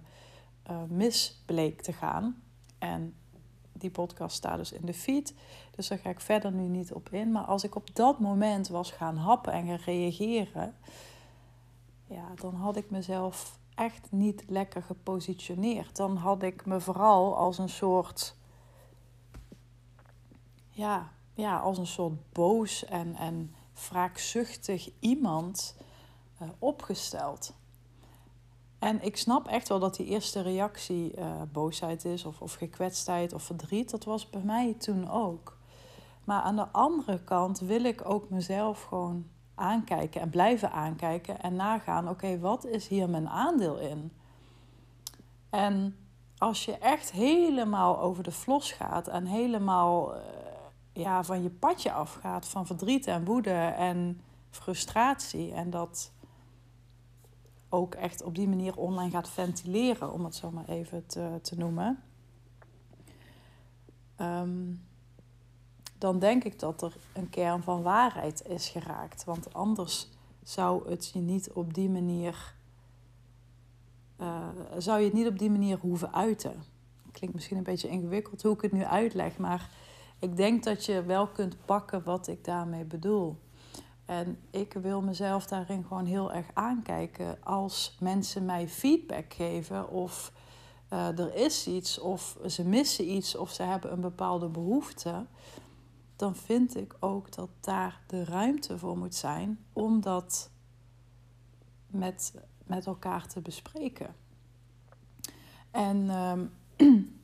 uh, 0.69 0.81
mis 0.87 1.41
bleek 1.45 1.81
te 1.81 1.93
gaan. 1.93 2.43
En 2.77 3.15
die 3.73 3.91
podcast 3.91 4.35
staat 4.35 4.57
dus 4.57 4.71
in 4.71 4.85
de 4.85 4.93
feed. 4.93 5.33
Dus 5.75 5.87
daar 5.87 5.97
ga 5.97 6.09
ik 6.09 6.19
verder 6.19 6.51
nu 6.51 6.67
niet 6.67 6.93
op 6.93 7.09
in. 7.09 7.31
Maar 7.31 7.43
als 7.43 7.63
ik 7.63 7.75
op 7.75 7.95
dat 7.95 8.19
moment 8.19 8.67
was 8.67 8.91
gaan 8.91 9.17
happen 9.17 9.53
en 9.53 9.67
gaan 9.67 9.79
reageren. 9.85 10.75
Ja, 12.07 12.27
dan 12.35 12.55
had 12.55 12.75
ik 12.75 12.89
mezelf 12.89 13.59
echt 13.75 14.11
niet 14.11 14.43
lekker 14.47 14.83
gepositioneerd. 14.83 15.95
Dan 15.95 16.15
had 16.15 16.43
ik 16.43 16.65
me 16.65 16.79
vooral 16.79 17.35
als 17.35 17.57
een 17.57 17.69
soort. 17.69 18.35
Ja, 20.69 21.11
ja 21.33 21.57
als 21.57 21.77
een 21.77 21.87
soort 21.87 22.31
boos 22.31 22.85
en, 22.85 23.15
en 23.15 23.55
wraakzuchtig 23.73 24.89
iemand 24.99 25.77
uh, 26.41 26.49
opgesteld. 26.59 27.53
En 28.79 29.03
ik 29.03 29.17
snap 29.17 29.47
echt 29.47 29.67
wel 29.67 29.79
dat 29.79 29.95
die 29.95 30.05
eerste 30.05 30.41
reactie 30.41 31.17
uh, 31.17 31.25
boosheid 31.51 32.05
is, 32.05 32.25
of, 32.25 32.41
of 32.41 32.53
gekwetstheid 32.53 33.33
of 33.33 33.43
verdriet. 33.43 33.89
Dat 33.89 34.03
was 34.03 34.29
bij 34.29 34.41
mij 34.41 34.73
toen 34.73 35.09
ook. 35.09 35.57
Maar 36.23 36.41
aan 36.41 36.55
de 36.55 36.67
andere 36.71 37.23
kant 37.23 37.59
wil 37.59 37.83
ik 37.83 38.09
ook 38.09 38.29
mezelf 38.29 38.83
gewoon 38.83 39.27
aankijken 39.55 40.21
en 40.21 40.29
blijven 40.29 40.71
aankijken 40.71 41.41
en 41.41 41.55
nagaan: 41.55 42.09
oké, 42.09 42.39
wat 42.39 42.65
is 42.65 42.87
hier 42.87 43.09
mijn 43.09 43.29
aandeel 43.29 43.77
in? 43.77 44.11
En 45.49 45.95
als 46.37 46.65
je 46.65 46.77
echt 46.77 47.11
helemaal 47.11 47.99
over 47.99 48.23
de 48.23 48.31
flos 48.31 48.71
gaat 48.71 49.07
en 49.07 49.25
helemaal 49.25 50.15
uh, 50.15 50.21
ja, 50.93 51.23
van 51.23 51.43
je 51.43 51.49
padje 51.49 51.91
afgaat 51.91 52.47
van 52.47 52.65
verdriet 52.65 53.07
en 53.07 53.25
woede 53.25 53.73
en 53.77 54.21
frustratie 54.49 55.53
en 55.53 55.69
dat 55.69 56.11
ook 57.69 57.95
echt 57.95 58.23
op 58.23 58.35
die 58.35 58.47
manier 58.47 58.77
online 58.77 59.11
gaat 59.11 59.29
ventileren, 59.29 60.13
om 60.13 60.23
het 60.23 60.35
zo 60.35 60.51
maar 60.51 60.67
even 60.67 61.05
te, 61.05 61.39
te 61.41 61.57
noemen. 61.57 62.03
Um, 64.21 64.81
dan 65.97 66.19
denk 66.19 66.43
ik 66.43 66.59
dat 66.59 66.81
er 66.81 66.95
een 67.13 67.29
kern 67.29 67.63
van 67.63 67.81
waarheid 67.81 68.47
is 68.47 68.69
geraakt. 68.69 69.23
Want 69.23 69.53
anders 69.53 70.09
zou 70.43 70.89
het 70.89 71.09
je 71.13 71.19
niet 71.19 71.51
op 71.51 71.73
die 71.73 71.89
manier. 71.89 72.55
Uh, 74.21 74.47
zou 74.77 74.99
je 74.99 75.05
het 75.05 75.13
niet 75.13 75.27
op 75.27 75.39
die 75.39 75.49
manier 75.49 75.77
hoeven 75.77 76.13
uiten. 76.13 76.63
Klinkt 77.11 77.35
misschien 77.35 77.57
een 77.57 77.63
beetje 77.63 77.87
ingewikkeld 77.87 78.41
hoe 78.41 78.53
ik 78.53 78.61
het 78.61 78.71
nu 78.71 78.83
uitleg, 78.83 79.37
maar 79.37 79.69
ik 80.19 80.35
denk 80.35 80.63
dat 80.63 80.85
je 80.85 81.03
wel 81.03 81.27
kunt 81.27 81.65
pakken 81.65 82.03
wat 82.03 82.27
ik 82.27 82.43
daarmee 82.43 82.85
bedoel. 82.85 83.37
En 84.09 84.39
ik 84.49 84.73
wil 84.73 85.01
mezelf 85.01 85.45
daarin 85.45 85.83
gewoon 85.83 86.05
heel 86.05 86.33
erg 86.33 86.47
aankijken 86.53 87.43
als 87.43 87.97
mensen 87.99 88.45
mij 88.45 88.69
feedback 88.69 89.33
geven 89.33 89.89
of 89.89 90.31
uh, 90.93 91.19
er 91.19 91.35
is 91.35 91.67
iets 91.67 91.99
of 91.99 92.37
ze 92.47 92.63
missen 92.63 93.11
iets 93.11 93.35
of 93.35 93.51
ze 93.51 93.63
hebben 93.63 93.91
een 93.91 94.01
bepaalde 94.01 94.47
behoefte 94.47 95.25
dan 96.15 96.35
vind 96.35 96.75
ik 96.75 96.95
ook 96.99 97.35
dat 97.35 97.49
daar 97.59 98.01
de 98.07 98.23
ruimte 98.23 98.77
voor 98.77 98.97
moet 98.97 99.15
zijn 99.15 99.59
om 99.73 100.01
dat 100.01 100.49
met, 101.87 102.33
met 102.65 102.85
elkaar 102.85 103.27
te 103.27 103.41
bespreken. 103.41 104.15
En 105.71 106.09
ehm, 106.09 106.45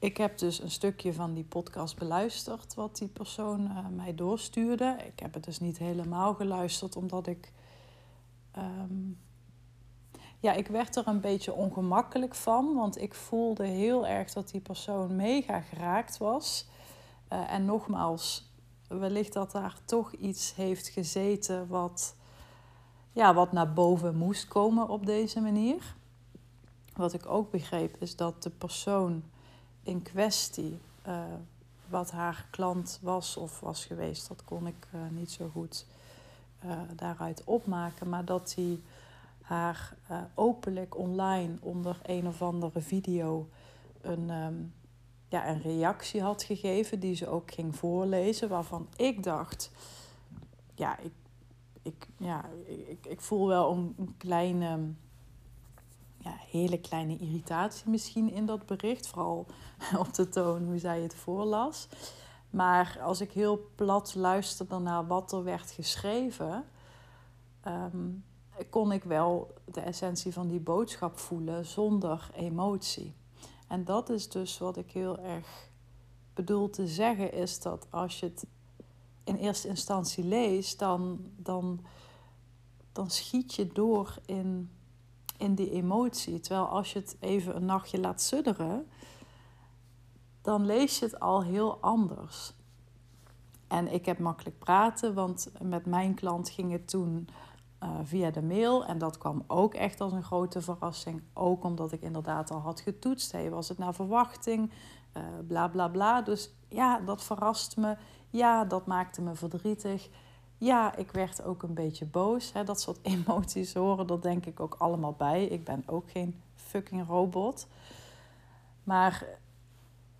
ik 0.00 0.16
heb 0.16 0.38
dus 0.38 0.60
een 0.60 0.70
stukje 0.70 1.12
van 1.12 1.34
die 1.34 1.44
podcast 1.44 1.96
beluisterd, 1.98 2.74
wat 2.74 2.96
die 2.96 3.08
persoon 3.08 3.60
uh, 3.60 3.86
mij 3.88 4.14
doorstuurde. 4.14 4.96
Ik 5.06 5.20
heb 5.20 5.34
het 5.34 5.44
dus 5.44 5.60
niet 5.60 5.78
helemaal 5.78 6.34
geluisterd, 6.34 6.96
omdat 6.96 7.26
ik. 7.26 7.52
Ehm, 8.50 9.10
ja, 10.38 10.52
ik 10.52 10.66
werd 10.66 10.96
er 10.96 11.06
een 11.06 11.20
beetje 11.20 11.52
ongemakkelijk 11.52 12.34
van, 12.34 12.74
want 12.74 13.00
ik 13.00 13.14
voelde 13.14 13.66
heel 13.66 14.06
erg 14.06 14.32
dat 14.32 14.50
die 14.50 14.60
persoon 14.60 15.16
mega 15.16 15.60
geraakt 15.60 16.18
was. 16.18 16.68
Uh, 17.32 17.52
en 17.52 17.64
nogmaals, 17.64 18.52
wellicht 18.88 19.32
dat 19.32 19.50
daar 19.50 19.78
toch 19.84 20.12
iets 20.12 20.54
heeft 20.54 20.88
gezeten 20.88 21.68
wat, 21.68 22.16
ja, 23.12 23.34
wat 23.34 23.52
naar 23.52 23.72
boven 23.72 24.16
moest 24.16 24.48
komen 24.48 24.88
op 24.88 25.06
deze 25.06 25.40
manier. 25.40 25.96
Wat 26.94 27.12
ik 27.12 27.26
ook 27.26 27.50
begreep 27.50 27.96
is 27.98 28.16
dat 28.16 28.42
de 28.42 28.50
persoon 28.50 29.22
in 29.82 30.02
kwestie, 30.02 30.78
uh, 31.08 31.24
wat 31.88 32.10
haar 32.10 32.46
klant 32.50 32.98
was 33.02 33.36
of 33.36 33.60
was 33.60 33.84
geweest, 33.84 34.28
dat 34.28 34.44
kon 34.44 34.66
ik 34.66 34.86
uh, 34.94 35.00
niet 35.10 35.30
zo 35.30 35.48
goed 35.52 35.86
daaruit 36.94 37.44
opmaken, 37.44 38.08
maar 38.08 38.24
dat 38.24 38.54
hij 38.54 38.80
haar 39.40 39.96
openlijk 40.34 40.98
online 40.98 41.56
onder 41.60 42.00
een 42.02 42.26
of 42.26 42.42
andere 42.42 42.80
video 42.80 43.48
een. 44.00 44.30
Um, 44.30 44.72
ja, 45.30 45.48
een 45.48 45.60
reactie 45.60 46.22
had 46.22 46.42
gegeven 46.42 47.00
die 47.00 47.14
ze 47.14 47.28
ook 47.28 47.52
ging 47.52 47.76
voorlezen, 47.76 48.48
waarvan 48.48 48.88
ik 48.96 49.22
dacht, 49.22 49.70
ja, 50.74 50.98
ik, 50.98 51.12
ik, 51.82 52.08
ja, 52.16 52.44
ik, 52.66 53.06
ik 53.06 53.20
voel 53.20 53.46
wel 53.46 53.72
een, 53.72 54.14
kleine, 54.16 54.78
hele 56.50 56.80
kleine 56.80 57.18
irritatie 57.18 57.90
misschien 57.90 58.30
in 58.30 58.46
dat 58.46 58.66
bericht, 58.66 59.06
vooral 59.06 59.46
op 59.98 60.14
de 60.14 60.28
toon 60.28 60.64
hoe 60.64 60.78
zij 60.78 61.00
het 61.00 61.14
voorlas. 61.14 61.88
Maar 62.50 62.98
als 63.02 63.20
ik 63.20 63.32
heel 63.32 63.70
plat 63.74 64.14
luisterde 64.14 64.78
naar 64.78 65.06
wat 65.06 65.32
er 65.32 65.44
werd 65.44 65.70
geschreven, 65.70 66.64
um, 67.66 68.24
kon 68.70 68.92
ik 68.92 69.04
wel 69.04 69.54
de 69.64 69.80
essentie 69.80 70.32
van 70.32 70.48
die 70.48 70.60
boodschap 70.60 71.18
voelen 71.18 71.66
zonder 71.66 72.30
emotie. 72.34 73.14
En 73.68 73.84
dat 73.84 74.08
is 74.08 74.28
dus 74.28 74.58
wat 74.58 74.76
ik 74.76 74.90
heel 74.90 75.18
erg 75.18 75.70
bedoel 76.34 76.70
te 76.70 76.86
zeggen, 76.86 77.32
is 77.32 77.60
dat 77.60 77.86
als 77.90 78.20
je 78.20 78.26
het 78.26 78.46
in 79.24 79.36
eerste 79.36 79.68
instantie 79.68 80.24
leest, 80.24 80.78
dan, 80.78 81.20
dan, 81.36 81.80
dan 82.92 83.10
schiet 83.10 83.54
je 83.54 83.66
door 83.66 84.14
in, 84.26 84.70
in 85.40 85.54
die 85.54 85.70
emotie. 85.70 86.40
Terwijl 86.40 86.66
als 86.66 86.92
je 86.92 86.98
het 86.98 87.16
even 87.20 87.56
een 87.56 87.64
nachtje 87.64 88.00
laat 88.00 88.20
sudderen, 88.20 88.88
dan 90.42 90.66
lees 90.66 90.98
je 90.98 91.04
het 91.04 91.20
al 91.20 91.42
heel 91.42 91.78
anders. 91.80 92.52
En 93.68 93.92
ik 93.92 94.06
heb 94.06 94.18
makkelijk 94.18 94.58
praten, 94.58 95.14
want 95.14 95.52
met 95.62 95.86
mijn 95.86 96.14
klant 96.14 96.50
ging 96.50 96.72
het 96.72 96.88
toen 96.88 97.28
uh, 97.82 97.90
via 98.02 98.30
de 98.30 98.42
mail. 98.42 98.84
En 98.84 98.98
dat 98.98 99.18
kwam 99.18 99.44
ook 99.46 99.74
echt 99.74 100.00
als 100.00 100.12
een 100.12 100.22
grote 100.22 100.60
verrassing. 100.60 101.22
Ook 101.32 101.64
omdat 101.64 101.92
ik 101.92 102.02
inderdaad 102.02 102.50
al 102.50 102.58
had 102.58 102.80
getoetst. 102.80 103.32
Hey, 103.32 103.50
was 103.50 103.68
het 103.68 103.78
naar 103.78 103.94
verwachting? 103.94 104.70
Uh, 105.16 105.22
bla 105.46 105.68
bla 105.68 105.88
bla. 105.88 106.22
Dus 106.22 106.50
ja, 106.68 107.00
dat 107.00 107.22
verrast 107.22 107.76
me. 107.76 107.96
Ja, 108.30 108.64
dat 108.64 108.86
maakte 108.86 109.22
me 109.22 109.34
verdrietig. 109.34 110.08
Ja, 110.60 110.96
ik 110.96 111.10
werd 111.10 111.42
ook 111.42 111.62
een 111.62 111.74
beetje 111.74 112.06
boos. 112.06 112.52
Hè. 112.52 112.64
Dat 112.64 112.80
soort 112.80 112.98
emoties 113.26 113.74
horen 113.74 114.08
er 114.08 114.20
denk 114.20 114.46
ik 114.46 114.60
ook 114.60 114.74
allemaal 114.78 115.14
bij. 115.18 115.44
Ik 115.44 115.64
ben 115.64 115.82
ook 115.86 116.10
geen 116.10 116.40
fucking 116.54 117.06
robot. 117.08 117.66
Maar 118.84 119.26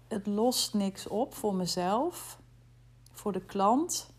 het 0.08 0.26
lost 0.26 0.74
niks 0.74 1.06
op 1.06 1.34
voor 1.34 1.54
mezelf, 1.54 2.38
voor 3.12 3.32
de 3.32 3.40
klant 3.40 4.10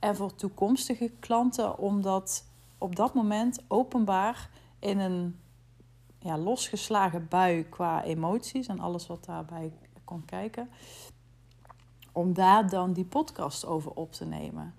en 0.00 0.16
voor 0.16 0.34
toekomstige 0.34 1.10
klanten, 1.20 1.78
omdat 1.78 2.44
op 2.78 2.96
dat 2.96 3.14
moment 3.14 3.64
openbaar 3.68 4.50
in 4.78 4.98
een 4.98 5.40
ja, 6.18 6.38
losgeslagen 6.38 7.28
bui 7.28 7.68
qua 7.68 8.04
emoties 8.04 8.66
en 8.66 8.80
alles 8.80 9.06
wat 9.06 9.24
daarbij 9.24 9.72
kon 10.04 10.24
kijken. 10.24 10.70
Om 12.12 12.34
daar 12.34 12.68
dan 12.68 12.92
die 12.92 13.04
podcast 13.04 13.64
over 13.64 13.90
op 13.90 14.12
te 14.12 14.24
nemen. 14.24 14.74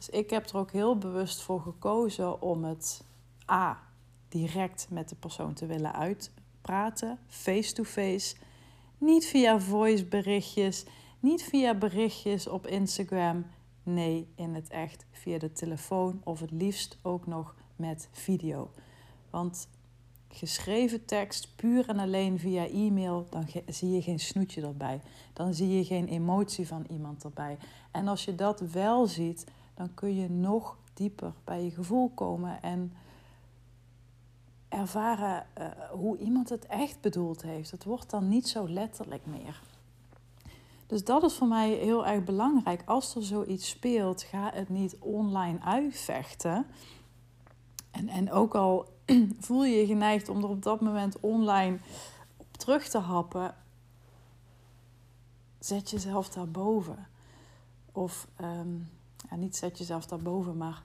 Dus 0.00 0.08
ik 0.08 0.30
heb 0.30 0.48
er 0.48 0.56
ook 0.56 0.70
heel 0.72 0.98
bewust 0.98 1.40
voor 1.40 1.60
gekozen 1.60 2.42
om 2.42 2.64
het 2.64 3.04
A. 3.50 3.82
direct 4.28 4.86
met 4.90 5.08
de 5.08 5.14
persoon 5.14 5.54
te 5.54 5.66
willen 5.66 5.94
uitpraten, 5.94 7.18
face-to-face. 7.26 8.36
Niet 8.98 9.26
via 9.26 9.60
voice 9.60 10.04
berichtjes, 10.04 10.84
niet 11.18 11.42
via 11.42 11.74
berichtjes 11.74 12.46
op 12.46 12.66
Instagram. 12.66 13.46
Nee, 13.82 14.28
in 14.34 14.54
het 14.54 14.68
echt 14.68 15.04
via 15.10 15.38
de 15.38 15.52
telefoon 15.52 16.20
of 16.24 16.40
het 16.40 16.50
liefst 16.50 16.98
ook 17.02 17.26
nog 17.26 17.54
met 17.76 18.08
video. 18.12 18.70
Want 19.30 19.68
geschreven 20.28 21.04
tekst 21.04 21.56
puur 21.56 21.88
en 21.88 21.98
alleen 21.98 22.38
via 22.38 22.66
e-mail, 22.66 23.26
dan 23.30 23.46
zie 23.66 23.90
je 23.90 24.02
geen 24.02 24.20
snoetje 24.20 24.62
erbij. 24.62 25.00
Dan 25.32 25.54
zie 25.54 25.76
je 25.76 25.84
geen 25.84 26.08
emotie 26.08 26.66
van 26.66 26.86
iemand 26.90 27.24
erbij. 27.24 27.58
En 27.90 28.08
als 28.08 28.24
je 28.24 28.34
dat 28.34 28.60
wel 28.60 29.06
ziet, 29.06 29.46
dan 29.80 29.94
kun 29.94 30.14
je 30.14 30.30
nog 30.30 30.76
dieper 30.94 31.32
bij 31.44 31.64
je 31.64 31.70
gevoel 31.70 32.08
komen 32.08 32.62
en 32.62 32.92
ervaren 34.68 35.46
uh, 35.58 35.66
hoe 35.90 36.18
iemand 36.18 36.48
het 36.48 36.66
echt 36.66 37.00
bedoeld 37.00 37.42
heeft. 37.42 37.70
Het 37.70 37.84
wordt 37.84 38.10
dan 38.10 38.28
niet 38.28 38.48
zo 38.48 38.68
letterlijk 38.68 39.26
meer. 39.26 39.60
Dus 40.86 41.04
dat 41.04 41.22
is 41.22 41.34
voor 41.34 41.46
mij 41.46 41.70
heel 41.70 42.06
erg 42.06 42.24
belangrijk. 42.24 42.82
Als 42.86 43.14
er 43.14 43.22
zoiets 43.22 43.68
speelt, 43.68 44.22
ga 44.22 44.50
het 44.54 44.68
niet 44.68 44.96
online 44.98 45.60
uitvechten. 45.60 46.66
En, 47.90 48.08
en 48.08 48.32
ook 48.32 48.54
al 48.54 48.88
voel 49.46 49.64
je 49.64 49.76
je 49.76 49.86
geneigd 49.86 50.28
om 50.28 50.42
er 50.42 50.48
op 50.48 50.62
dat 50.62 50.80
moment 50.80 51.20
online 51.20 51.78
op 52.36 52.56
terug 52.56 52.88
te 52.88 52.98
happen, 52.98 53.54
zet 55.58 55.90
jezelf 55.90 56.28
daarboven. 56.28 57.08
Of 57.92 58.28
um, 58.40 58.88
ja, 59.30 59.36
niet 59.36 59.56
zet 59.56 59.78
jezelf 59.78 60.06
daarboven, 60.06 60.56
maar 60.56 60.82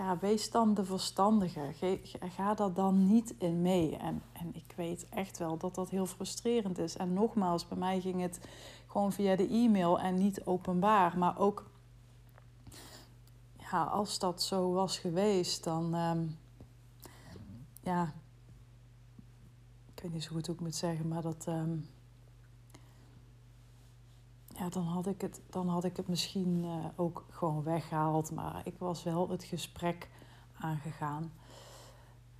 ja, 0.00 0.18
wees 0.18 0.50
dan 0.50 0.74
de 0.74 0.84
verstandige. 0.84 1.72
Ga 2.20 2.54
daar 2.54 2.72
dan 2.72 3.06
niet 3.06 3.34
in 3.38 3.62
mee. 3.62 3.96
En, 3.96 4.22
en 4.32 4.54
ik 4.54 4.72
weet 4.76 5.08
echt 5.08 5.38
wel 5.38 5.56
dat 5.56 5.74
dat 5.74 5.90
heel 5.90 6.06
frustrerend 6.06 6.78
is. 6.78 6.96
En 6.96 7.12
nogmaals, 7.12 7.68
bij 7.68 7.78
mij 7.78 8.00
ging 8.00 8.20
het 8.20 8.40
gewoon 8.86 9.12
via 9.12 9.36
de 9.36 9.48
e-mail 9.48 10.00
en 10.00 10.18
niet 10.18 10.44
openbaar. 10.44 11.18
Maar 11.18 11.38
ook 11.38 11.70
ja, 13.70 13.84
als 13.84 14.18
dat 14.18 14.42
zo 14.42 14.72
was 14.72 14.98
geweest, 14.98 15.64
dan. 15.64 15.94
Um, 15.94 16.38
ja. 17.80 18.12
Ik 19.94 20.02
weet 20.02 20.12
niet 20.12 20.24
zo 20.24 20.32
goed 20.34 20.46
hoe 20.46 20.54
ik 20.54 20.60
moet 20.60 20.74
zeggen, 20.74 21.08
maar 21.08 21.22
dat. 21.22 21.46
Um, 21.48 21.88
ja, 24.60 24.68
dan, 24.68 24.84
had 24.84 25.06
ik 25.06 25.20
het, 25.20 25.40
dan 25.50 25.68
had 25.68 25.84
ik 25.84 25.96
het 25.96 26.08
misschien 26.08 26.64
uh, 26.64 26.84
ook 26.96 27.24
gewoon 27.30 27.62
weggehaald. 27.62 28.30
Maar 28.30 28.60
ik 28.64 28.78
was 28.78 29.02
wel 29.02 29.28
het 29.28 29.44
gesprek 29.44 30.08
aangegaan. 30.58 31.32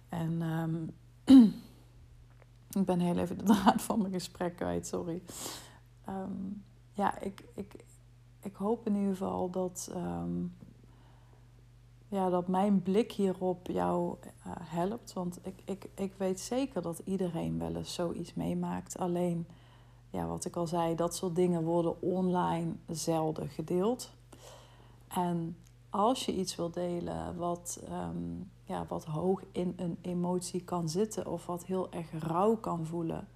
En 0.08 0.42
um, 0.42 0.90
ik 2.80 2.84
ben 2.84 3.00
heel 3.00 3.18
even 3.18 3.38
de 3.38 3.44
draad 3.52 3.82
van 3.82 4.00
mijn 4.00 4.12
gesprek 4.12 4.56
kwijt, 4.56 4.86
sorry. 4.86 5.22
Um, 6.08 6.64
ja, 6.92 7.18
ik, 7.18 7.44
ik, 7.54 7.84
ik 8.40 8.54
hoop 8.54 8.86
in 8.86 8.94
ieder 8.94 9.10
geval 9.10 9.50
dat, 9.50 9.92
um, 9.96 10.56
ja, 12.08 12.28
dat 12.28 12.48
mijn 12.48 12.82
blik 12.82 13.12
hierop 13.12 13.66
jou 13.66 14.16
uh, 14.46 14.52
helpt. 14.58 15.12
Want 15.12 15.38
ik, 15.42 15.62
ik, 15.64 15.88
ik 15.94 16.14
weet 16.16 16.40
zeker 16.40 16.82
dat 16.82 17.02
iedereen 17.04 17.58
wel 17.58 17.76
eens 17.76 17.94
zoiets 17.94 18.34
meemaakt. 18.34 18.98
Alleen, 18.98 19.46
ja, 20.10 20.26
wat 20.26 20.44
ik 20.44 20.56
al 20.56 20.66
zei, 20.66 20.94
dat 20.94 21.14
soort 21.14 21.36
dingen 21.36 21.64
worden 21.64 22.02
online 22.02 22.72
zelden 22.88 23.48
gedeeld. 23.48 24.10
En 25.08 25.56
als 25.90 26.24
je 26.24 26.34
iets 26.34 26.56
wil 26.56 26.70
delen 26.70 27.36
wat, 27.36 27.82
um, 27.90 28.50
ja, 28.64 28.86
wat 28.88 29.04
hoog 29.04 29.42
in 29.52 29.72
een 29.76 29.98
emotie 30.00 30.64
kan 30.64 30.88
zitten 30.88 31.26
of 31.26 31.46
wat 31.46 31.64
heel 31.64 31.92
erg 31.92 32.06
rauw 32.18 32.56
kan 32.56 32.86
voelen, 32.86 33.28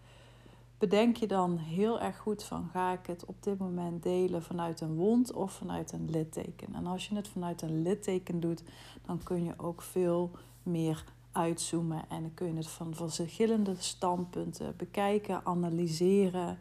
bedenk 0.78 1.16
je 1.16 1.26
dan 1.26 1.56
heel 1.56 2.00
erg 2.00 2.18
goed 2.18 2.42
van 2.42 2.68
ga 2.72 2.92
ik 2.92 3.06
het 3.06 3.24
op 3.24 3.42
dit 3.42 3.58
moment 3.58 4.02
delen 4.02 4.42
vanuit 4.42 4.80
een 4.80 4.94
wond 4.94 5.32
of 5.32 5.52
vanuit 5.52 5.92
een 5.92 6.10
litteken. 6.10 6.74
En 6.74 6.86
als 6.86 7.08
je 7.08 7.14
het 7.14 7.28
vanuit 7.28 7.62
een 7.62 7.82
litteken 7.82 8.40
doet, 8.40 8.62
dan 9.06 9.22
kun 9.22 9.44
je 9.44 9.54
ook 9.56 9.82
veel 9.82 10.30
meer 10.62 11.04
uitzoomen 11.34 12.04
en 12.08 12.20
dan 12.20 12.34
kun 12.34 12.46
je 12.46 12.56
het 12.56 12.68
van 12.68 12.94
verschillende 12.94 13.74
standpunten 13.78 14.76
bekijken, 14.76 15.44
analyseren. 15.44 16.58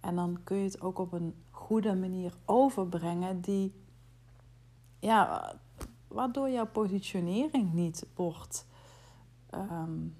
En 0.00 0.14
dan 0.14 0.38
kun 0.44 0.56
je 0.56 0.64
het 0.64 0.80
ook 0.80 0.98
op 0.98 1.12
een 1.12 1.34
goede 1.50 1.94
manier 1.94 2.34
overbrengen 2.44 3.40
die 3.40 3.72
ja, 4.98 5.54
waardoor 6.08 6.50
jouw 6.50 6.66
positionering 6.66 7.72
niet 7.72 8.06
wordt, 8.14 8.66
um, 9.54 10.16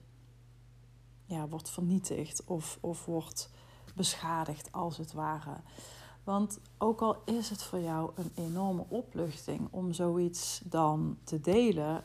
ja, 1.27 1.49
wordt 1.49 1.71
vernietigd 1.71 2.45
of, 2.45 2.79
of 2.81 3.05
wordt 3.05 3.51
beschadigd 3.95 4.73
als 4.73 4.97
het 4.97 5.13
ware. 5.13 5.57
Want 6.25 6.61
ook 6.79 7.01
al 7.01 7.23
is 7.25 7.51
het 7.51 7.63
voor 7.63 7.79
jou 7.79 8.11
een 8.15 8.31
enorme 8.35 8.85
opluchting 8.89 9.69
om 9.71 9.93
zoiets 9.93 10.61
dan 10.65 11.19
te 11.25 11.41
delen. 11.41 12.03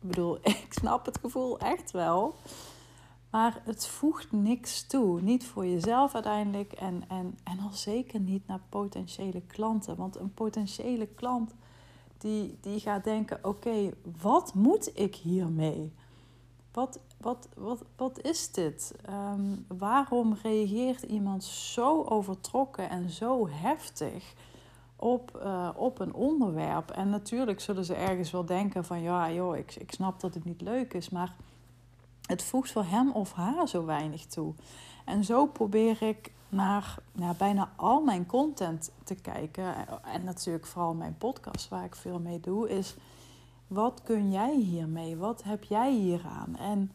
Ik 0.00 0.08
bedoel, 0.08 0.38
ik 0.64 0.66
snap 0.70 1.06
het 1.06 1.18
gevoel 1.18 1.58
echt 1.58 1.90
wel. 1.90 2.34
Maar 3.30 3.60
het 3.64 3.86
voegt 3.86 4.32
niks 4.32 4.86
toe. 4.86 5.20
Niet 5.20 5.46
voor 5.46 5.66
jezelf 5.66 6.14
uiteindelijk 6.14 6.72
en, 6.72 7.04
en, 7.08 7.38
en 7.44 7.60
al 7.60 7.72
zeker 7.72 8.20
niet 8.20 8.46
naar 8.46 8.60
potentiële 8.68 9.40
klanten. 9.40 9.96
Want 9.96 10.16
een 10.16 10.34
potentiële 10.34 11.06
klant 11.06 11.54
die, 12.18 12.58
die 12.60 12.80
gaat 12.80 13.04
denken: 13.04 13.38
oké, 13.42 13.90
wat 14.20 14.54
moet 14.54 14.98
ik 14.98 15.14
hiermee? 15.14 15.92
Wat, 16.72 17.00
wat, 17.20 17.48
wat, 17.56 17.84
wat 17.96 18.20
is 18.22 18.52
dit? 18.52 18.94
Ehm, 19.04 19.56
waarom 19.78 20.36
reageert 20.42 21.02
iemand 21.02 21.44
zo 21.44 22.02
overtrokken 22.02 22.90
en 22.90 23.10
zo 23.10 23.48
heftig 23.48 24.34
op, 24.98 25.40
uh, 25.44 25.68
op 25.76 26.00
een 26.00 26.14
onderwerp? 26.14 26.90
En 26.90 27.10
natuurlijk 27.10 27.60
zullen 27.60 27.84
ze 27.84 27.94
ergens 27.94 28.30
wel 28.30 28.44
denken 28.44 28.84
van 28.84 29.00
ja, 29.00 29.32
joh, 29.32 29.56
ik, 29.56 29.74
ik 29.76 29.92
snap 29.92 30.20
dat 30.20 30.34
het 30.34 30.44
niet 30.44 30.60
leuk 30.60 30.94
is, 30.94 31.08
maar 31.08 31.34
het 32.26 32.42
voegt 32.42 32.72
voor 32.72 32.84
hem 32.84 33.10
of 33.10 33.32
haar 33.32 33.68
zo 33.68 33.84
weinig 33.84 34.26
toe. 34.26 34.54
En 35.04 35.24
zo 35.24 35.46
probeer 35.46 36.02
ik 36.02 36.32
naar, 36.48 36.96
naar 37.12 37.34
bijna 37.34 37.72
al 37.76 38.02
mijn 38.02 38.26
content 38.26 38.92
te 39.04 39.14
kijken. 39.14 39.74
En 40.04 40.24
natuurlijk 40.24 40.66
vooral 40.66 40.94
mijn 40.94 41.16
podcast, 41.18 41.68
waar 41.68 41.84
ik 41.84 41.94
veel 41.94 42.18
mee 42.18 42.40
doe, 42.40 42.68
is 42.68 42.96
wat 43.66 44.02
kun 44.02 44.30
jij 44.30 44.56
hiermee? 44.56 45.16
Wat 45.16 45.42
heb 45.42 45.64
jij 45.64 45.92
hieraan? 45.92 46.56
En 46.56 46.92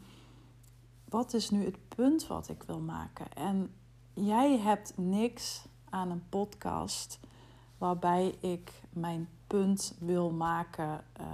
wat 1.10 1.34
is 1.34 1.49
nu 1.49 1.65
het 1.65 1.77
punt 1.95 2.27
wat 2.27 2.49
ik 2.49 2.63
wil 2.63 2.80
maken? 2.80 3.34
En 3.34 3.73
jij 4.13 4.58
hebt 4.58 4.93
niks 4.97 5.65
aan 5.89 6.12
een 6.12 6.23
podcast 6.30 7.19
waarbij 7.84 8.36
ik 8.39 8.72
mijn 8.89 9.30
punt 9.48 9.96
wil 10.00 10.32
maken. 10.32 11.04
Uh, 11.19 11.26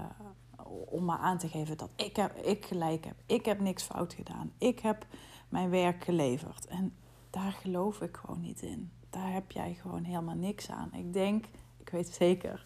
om 0.86 1.06
maar 1.06 1.18
aan 1.18 1.38
te 1.38 1.48
geven 1.48 1.78
dat 1.78 1.90
ik, 1.96 2.18
ik 2.44 2.66
gelijk 2.66 3.06
heb. 3.06 3.16
Ik 3.26 3.46
heb 3.46 3.60
niks 3.60 3.84
fout 3.84 4.14
gedaan. 4.14 4.52
Ik 4.58 4.80
heb 4.80 5.06
mijn 5.50 5.70
werk 5.70 6.04
geleverd. 6.04 6.68
En 6.68 6.96
daar 7.30 7.52
geloof 7.52 8.02
ik 8.02 8.18
gewoon 8.18 8.42
niet 8.42 8.62
in. 8.62 8.92
Daar 9.10 9.32
heb 9.32 9.52
jij 9.52 9.74
gewoon 9.82 10.04
helemaal 10.04 10.36
niks 10.36 10.70
aan. 10.70 10.94
Ik 10.94 11.14
denk, 11.14 11.46
ik 11.78 11.90
weet 11.90 12.08
zeker, 12.08 12.66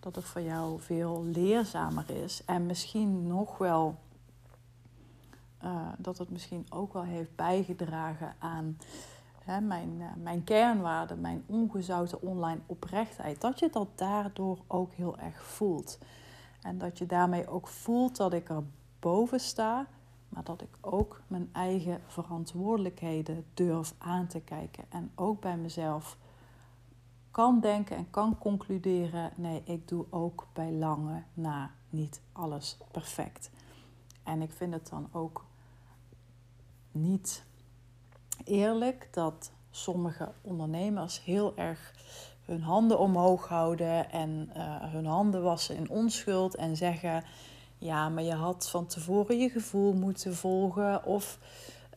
dat 0.00 0.14
het 0.14 0.24
voor 0.24 0.42
jou 0.42 0.80
veel 0.80 1.24
leerzamer 1.24 2.10
is. 2.10 2.44
En 2.44 2.66
misschien 2.66 3.26
nog 3.26 3.58
wel, 3.58 3.98
uh, 5.64 5.88
dat 5.98 6.18
het 6.18 6.30
misschien 6.30 6.66
ook 6.68 6.92
wel 6.92 7.04
heeft 7.04 7.36
bijgedragen 7.36 8.34
aan 8.38 8.78
mijn, 9.46 9.90
uh, 9.98 10.06
mijn 10.22 10.44
kernwaarde, 10.44 11.14
mijn 11.16 11.44
ongezouten 11.46 12.22
online 12.22 12.60
oprechtheid. 12.66 13.40
Dat 13.40 13.58
je 13.58 13.70
dat 13.70 13.88
daardoor 13.94 14.58
ook 14.66 14.92
heel 14.92 15.18
erg 15.18 15.44
voelt. 15.44 15.98
En 16.62 16.78
dat 16.78 16.98
je 16.98 17.06
daarmee 17.06 17.48
ook 17.48 17.68
voelt 17.68 18.16
dat 18.16 18.32
ik 18.32 18.48
er 18.48 18.62
boven 18.98 19.40
sta 19.40 19.86
maar 20.30 20.44
dat 20.44 20.62
ik 20.62 20.76
ook 20.80 21.20
mijn 21.26 21.48
eigen 21.52 22.00
verantwoordelijkheden 22.06 23.44
durf 23.54 23.94
aan 23.98 24.26
te 24.26 24.40
kijken. 24.40 24.84
En 24.88 25.10
ook 25.14 25.40
bij 25.40 25.56
mezelf 25.56 26.16
kan 27.30 27.60
denken 27.60 27.96
en 27.96 28.10
kan 28.10 28.38
concluderen: 28.38 29.30
nee, 29.36 29.62
ik 29.64 29.88
doe 29.88 30.04
ook 30.10 30.46
bij 30.52 30.72
lange 30.72 31.22
na 31.34 31.70
niet 31.90 32.20
alles 32.32 32.78
perfect. 32.90 33.50
En 34.22 34.42
ik 34.42 34.52
vind 34.52 34.72
het 34.72 34.88
dan 34.88 35.08
ook 35.12 35.44
niet 36.92 37.44
eerlijk 38.44 39.08
dat 39.10 39.50
sommige 39.70 40.32
ondernemers 40.40 41.24
heel 41.24 41.52
erg 41.56 41.94
hun 42.44 42.62
handen 42.62 42.98
omhoog 42.98 43.48
houden 43.48 44.10
en 44.10 44.50
uh, 44.56 44.62
hun 44.92 45.06
handen 45.06 45.42
wassen 45.42 45.76
in 45.76 45.90
onschuld 45.90 46.54
en 46.54 46.76
zeggen 46.76 47.24
ja, 47.80 48.08
maar 48.08 48.22
je 48.22 48.34
had 48.34 48.70
van 48.70 48.86
tevoren 48.86 49.38
je 49.38 49.48
gevoel 49.48 49.92
moeten 49.92 50.34
volgen. 50.34 51.04
Of 51.04 51.38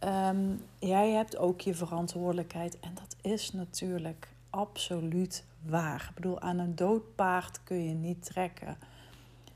um, 0.03 0.62
jij 0.79 1.12
hebt 1.12 1.38
ook 1.38 1.62
je 1.62 1.73
verantwoordelijkheid. 1.73 2.79
En 2.79 2.93
dat 2.93 3.15
is 3.21 3.51
natuurlijk 3.51 4.27
absoluut 4.49 5.45
waar. 5.65 6.06
Ik 6.10 6.15
bedoel, 6.15 6.39
aan 6.39 6.60
een 6.60 6.75
dood 6.75 7.15
paard 7.15 7.63
kun 7.63 7.84
je 7.88 7.93
niet 7.93 8.25
trekken. 8.25 8.77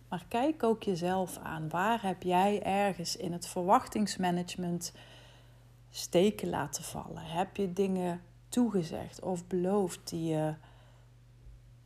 Maar 0.10 0.26
kijk 0.28 0.63
ook 0.63 0.84
jezelf 0.84 1.38
aan. 1.43 1.69
Waar 1.69 2.02
heb 2.02 2.23
jij 2.23 2.63
ergens 2.63 3.17
in 3.17 3.32
het 3.32 3.47
verwachtingsmanagement 3.47 4.93
steken 5.97 6.49
laten 6.49 6.83
vallen? 6.83 7.23
Heb 7.23 7.55
je 7.55 7.73
dingen 7.73 8.21
toegezegd 8.49 9.21
of 9.21 9.47
beloofd 9.47 10.10
die 10.10 10.23
je, 10.23 10.55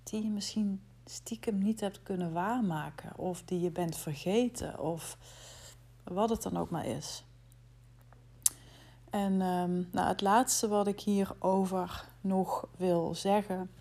die 0.04 0.24
je 0.24 0.30
misschien 0.30 0.82
stiekem 1.06 1.58
niet 1.58 1.80
hebt 1.80 2.04
kunnen 2.04 2.34
waarmaken. 2.34 3.17
Of 3.17 3.43
die 3.43 3.60
je 3.60 3.71
bent 3.71 3.97
vergeten. 3.97 4.80
Of 4.80 5.17
wat 6.04 6.30
het 6.30 6.41
dan 6.41 6.58
ook 6.58 6.69
maar 6.69 6.86
is. 6.86 7.24
En 9.10 9.41
um, 9.41 9.89
nou, 9.91 10.08
het 10.08 10.21
laatste 10.21 10.67
wat 10.67 10.88
ik 10.88 11.00
hierover 11.00 12.06
nog 12.21 12.67
wil 12.78 13.15
zeggen. 13.15 13.71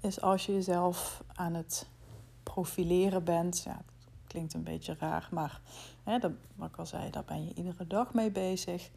Is 0.00 0.20
als 0.20 0.46
je 0.46 0.52
jezelf 0.52 1.22
aan 1.34 1.54
het 1.54 1.86
profileren 2.42 3.24
bent. 3.24 3.62
Ja, 3.62 3.82
klinkt 4.26 4.54
een 4.54 4.62
beetje 4.62 4.96
raar, 4.98 5.28
maar 5.30 5.60
hè, 6.04 6.18
wat 6.54 6.68
ik 6.68 6.76
al 6.76 6.86
zei, 6.86 7.10
daar 7.10 7.24
ben 7.24 7.44
je 7.44 7.54
iedere 7.54 7.86
dag 7.86 8.14
mee 8.14 8.30
bezig. 8.30 8.90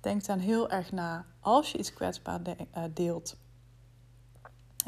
Denk 0.00 0.24
dan 0.24 0.38
heel 0.38 0.70
erg 0.70 0.92
na 0.92 1.26
als 1.40 1.72
je 1.72 1.78
iets 1.78 1.92
kwetsbaar 1.92 2.40
eh, 2.42 2.82
deelt 2.94 3.36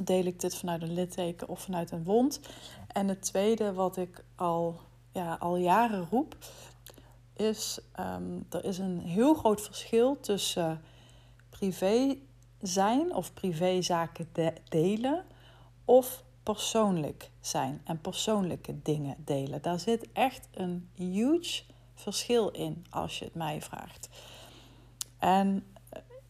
deel 0.03 0.25
ik 0.25 0.41
dit 0.41 0.57
vanuit 0.57 0.83
een 0.83 0.95
litteken 0.95 1.49
of 1.49 1.61
vanuit 1.61 1.91
een 1.91 2.05
wond. 2.05 2.41
En 2.87 3.09
het 3.09 3.23
tweede 3.23 3.73
wat 3.73 3.97
ik 3.97 4.25
al, 4.35 4.81
ja, 5.13 5.35
al 5.35 5.57
jaren 5.57 6.07
roep, 6.11 6.37
is 7.37 7.79
um, 8.01 8.47
er 8.51 8.65
is 8.65 8.79
een 8.79 9.01
heel 9.01 9.35
groot 9.35 9.63
verschil 9.63 10.21
tussen 10.21 10.81
privé 11.51 12.17
zijn 12.61 13.15
of 13.15 13.33
privézaken 13.33 14.29
de 14.33 14.53
delen 14.69 15.25
of 15.85 16.25
persoonlijk 16.45 17.31
zijn 17.41 17.81
en 17.85 18.01
persoonlijke 18.01 18.83
dingen 18.83 19.17
delen. 19.19 19.63
Daar 19.63 19.81
zit 19.81 20.13
echt 20.13 20.49
een 20.51 20.89
huge 20.95 21.63
verschil 21.95 22.49
in 22.49 22.87
als 22.91 23.19
je 23.19 23.25
het 23.25 23.35
mij 23.35 23.63
vraagt. 23.63 24.09
En 25.19 25.67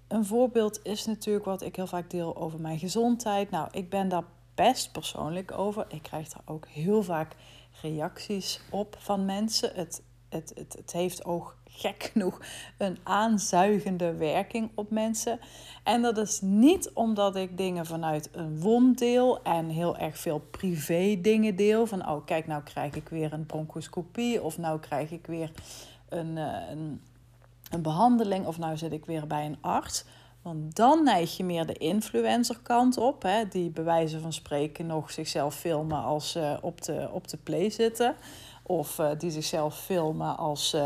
een 0.09 0.25
voorbeeld 0.25 0.81
is 0.83 1.07
natuurlijk 1.07 1.45
wat 1.45 1.63
ik 1.63 1.77
heel 1.77 1.87
vaak 1.87 2.11
deel 2.11 2.37
over 2.37 2.61
mijn 2.61 2.79
gezondheid. 2.79 3.51
Nou, 3.51 3.69
ik 3.71 3.91
ben 3.91 4.09
daar 4.09 4.25
best 4.55 4.93
persoonlijk 4.93 5.53
over. 5.53 5.85
Ik 5.89 6.03
krijg 6.03 6.29
daar 6.29 6.43
ook 6.45 6.67
heel 6.69 7.03
vaak 7.03 7.37
reacties 7.83 8.61
op 8.71 8.97
van 8.99 9.25
mensen. 9.25 9.71
Het, 9.75 10.03
het, 10.29 10.53
het, 10.55 10.73
het 10.73 10.93
heeft 10.93 11.25
ook 11.25 11.57
gek 11.77 12.11
genoeg 12.13 12.41
een 12.79 12.99
aanzuigende 13.03 14.15
werking 14.15 14.71
op 14.75 14.91
mensen. 14.91 15.39
En 15.83 16.03
dat 16.03 16.19
is 16.19 16.41
niet 16.41 16.91
omdat 16.93 17.37
ik 17.37 17.57
dingen 17.57 17.87
vanuit 17.87 18.29
een 18.33 18.61
wond 18.61 18.99
deel 18.99 19.43
en 19.43 19.69
heel 19.69 19.97
erg 19.97 20.19
veel 20.19 20.39
privé 20.39 21.19
dingen 21.21 21.57
deel. 21.57 21.87
Van 21.87 22.09
oh, 22.09 22.25
kijk, 22.25 22.47
nou 22.47 22.63
krijg 22.63 22.95
ik 22.95 23.09
weer 23.09 23.33
een 23.33 23.47
bronchoscopie 23.47 24.43
of 24.43 24.59
nou 24.59 24.81
krijg 24.81 25.11
ik 25.11 25.27
weer 25.27 25.51
een, 26.09 26.39
eh, 26.39 26.71
een, 26.71 27.01
een 27.71 27.83
behandeling 27.83 28.47
of 28.47 28.59
nou 28.59 28.77
zit 28.77 28.93
ik 28.93 29.05
weer 29.05 29.27
bij 29.27 29.45
een 29.47 29.59
arts. 29.61 30.05
Want 30.43 30.77
dan 30.77 31.05
neig 31.05 31.37
je 31.37 31.45
meer 31.45 31.67
de 31.67 31.73
influencerkant 31.73 32.99
op. 32.99 33.23
Hè, 33.23 33.49
die 33.49 33.71
bij 33.71 33.85
wijze 33.85 34.21
van 34.21 34.33
spreken 34.33 34.87
nog 34.87 35.11
zichzelf 35.11 35.55
filmen 35.55 36.03
als 36.03 36.31
ze 36.31 36.41
uh, 36.41 36.57
op, 36.61 36.83
de, 36.83 37.09
op 37.13 37.29
de 37.29 37.37
play 37.37 37.71
zitten. 37.71 38.15
Of 38.63 38.99
uh, 38.99 39.11
die 39.19 39.31
zichzelf 39.31 39.79
filmen 39.79 40.37
als, 40.37 40.77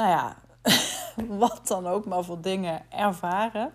nou 0.00 0.12
ja, 0.12 0.36
wat 1.44 1.66
dan 1.66 1.86
ook 1.86 2.06
maar 2.06 2.24
voor 2.24 2.40
dingen 2.40 2.82
ervaren. 2.90 3.72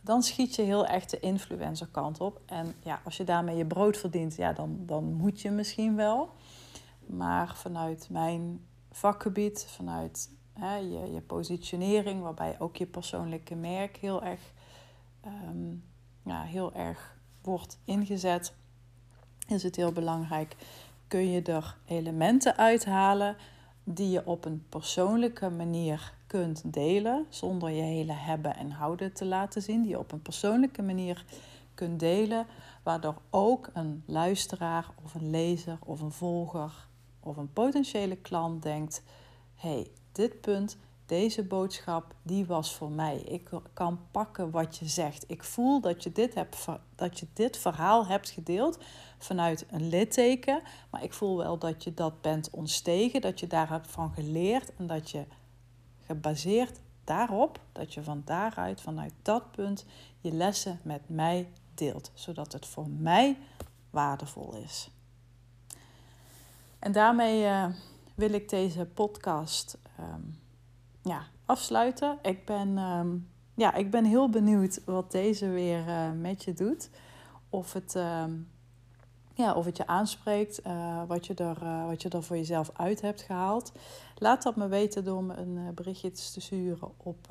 Dan 0.00 0.22
schiet 0.22 0.54
je 0.54 0.62
heel 0.62 0.86
echt 0.86 1.10
de 1.10 1.20
influencerkant 1.20 2.20
op. 2.20 2.40
En 2.46 2.74
ja, 2.82 3.00
als 3.04 3.16
je 3.16 3.24
daarmee 3.24 3.56
je 3.56 3.66
brood 3.66 3.96
verdient, 3.96 4.36
ja, 4.36 4.52
dan, 4.52 4.78
dan 4.80 5.12
moet 5.12 5.40
je 5.40 5.50
misschien 5.50 5.96
wel. 5.96 6.30
Maar 7.06 7.56
vanuit 7.56 8.08
mijn 8.10 8.66
vakgebied, 8.90 9.66
vanuit 9.68 10.30
hè, 10.52 10.76
je, 10.76 11.12
je 11.12 11.20
positionering, 11.20 12.22
waarbij 12.22 12.56
ook 12.58 12.76
je 12.76 12.86
persoonlijke 12.86 13.54
merk 13.54 13.96
heel 13.96 14.22
erg, 14.22 14.40
um, 15.26 15.84
ja, 16.24 16.42
heel 16.42 16.74
erg 16.74 17.16
wordt 17.42 17.78
ingezet, 17.84 18.54
is 19.46 19.62
het 19.62 19.76
heel 19.76 19.92
belangrijk. 19.92 20.56
Kun 21.08 21.30
je 21.30 21.42
er 21.42 21.76
elementen 21.86 22.56
uithalen 22.56 23.36
die 23.88 24.10
je 24.10 24.26
op 24.26 24.44
een 24.44 24.64
persoonlijke 24.68 25.50
manier 25.50 26.12
kunt 26.26 26.72
delen, 26.72 27.26
zonder 27.28 27.70
je 27.70 27.82
hele 27.82 28.12
hebben 28.12 28.56
en 28.56 28.70
houden 28.70 29.12
te 29.12 29.24
laten 29.24 29.62
zien, 29.62 29.82
die 29.82 29.90
je 29.90 29.98
op 29.98 30.12
een 30.12 30.22
persoonlijke 30.22 30.82
manier 30.82 31.24
kunt 31.74 32.00
delen, 32.00 32.46
waardoor 32.82 33.16
ook 33.30 33.70
een 33.72 34.02
luisteraar 34.06 34.90
of 35.04 35.14
een 35.14 35.30
lezer 35.30 35.78
of 35.84 36.00
een 36.00 36.12
volger 36.12 36.88
of 37.20 37.36
een 37.36 37.52
potentiële 37.52 38.16
klant 38.16 38.62
denkt: 38.62 39.02
hey, 39.54 39.90
dit 40.12 40.40
punt, 40.40 40.76
deze 41.06 41.42
boodschap, 41.42 42.14
die 42.22 42.46
was 42.46 42.74
voor 42.74 42.90
mij. 42.90 43.16
Ik 43.16 43.50
kan 43.72 44.00
pakken 44.10 44.50
wat 44.50 44.76
je 44.76 44.86
zegt. 44.86 45.24
Ik 45.26 45.44
voel 45.44 45.80
dat 45.80 46.02
je 46.02 46.12
dit, 46.12 46.34
hebt, 46.34 46.66
dat 46.94 47.18
je 47.18 47.26
dit 47.32 47.56
verhaal 47.56 48.06
hebt 48.06 48.30
gedeeld 48.30 48.78
vanuit 49.18 49.66
een 49.70 49.88
litteken. 49.88 50.62
Maar 50.90 51.02
ik 51.02 51.12
voel 51.12 51.36
wel 51.36 51.58
dat 51.58 51.84
je 51.84 51.94
dat 51.94 52.20
bent 52.20 52.50
ontstegen, 52.50 53.20
dat 53.20 53.40
je 53.40 53.46
daar 53.46 53.68
hebt 53.68 53.90
van 53.90 54.12
geleerd 54.12 54.74
en 54.76 54.86
dat 54.86 55.10
je 55.10 55.24
gebaseerd 56.02 56.80
daarop, 57.04 57.60
dat 57.72 57.94
je 57.94 58.02
van 58.02 58.22
daaruit, 58.24 58.80
vanuit 58.80 59.12
dat 59.22 59.50
punt, 59.50 59.84
je 60.20 60.32
lessen 60.32 60.80
met 60.82 61.08
mij 61.08 61.48
deelt. 61.74 62.10
Zodat 62.14 62.52
het 62.52 62.66
voor 62.66 62.88
mij 62.88 63.38
waardevol 63.90 64.56
is. 64.56 64.90
En 66.78 66.92
daarmee 66.92 67.42
uh, 67.42 67.66
wil 68.14 68.32
ik 68.32 68.48
deze 68.48 68.86
podcast 68.86 69.78
um, 70.00 70.40
ja, 71.02 71.26
afsluiten. 71.44 72.18
Ik 72.22 72.44
ben, 72.44 72.78
um, 72.78 73.28
ja, 73.54 73.74
ik 73.74 73.90
ben 73.90 74.04
heel 74.04 74.30
benieuwd 74.30 74.80
wat 74.84 75.10
deze 75.10 75.48
weer 75.48 75.86
uh, 75.86 76.10
met 76.12 76.44
je 76.44 76.52
doet. 76.52 76.90
Of 77.50 77.72
het, 77.72 77.94
um, 77.94 78.48
ja, 79.36 79.54
of 79.54 79.64
het 79.64 79.76
je 79.76 79.86
aanspreekt, 79.86 80.66
uh, 80.66 81.02
wat, 81.06 81.26
je 81.26 81.34
er, 81.34 81.62
uh, 81.62 81.86
wat 81.86 82.02
je 82.02 82.08
er 82.08 82.22
voor 82.22 82.36
jezelf 82.36 82.70
uit 82.72 83.00
hebt 83.00 83.22
gehaald. 83.22 83.72
Laat 84.18 84.42
dat 84.42 84.56
me 84.56 84.68
weten 84.68 85.04
door 85.04 85.24
me 85.24 85.34
een 85.34 85.74
berichtje 85.74 86.10
te 86.10 86.40
sturen 86.40 86.88
op 86.96 87.28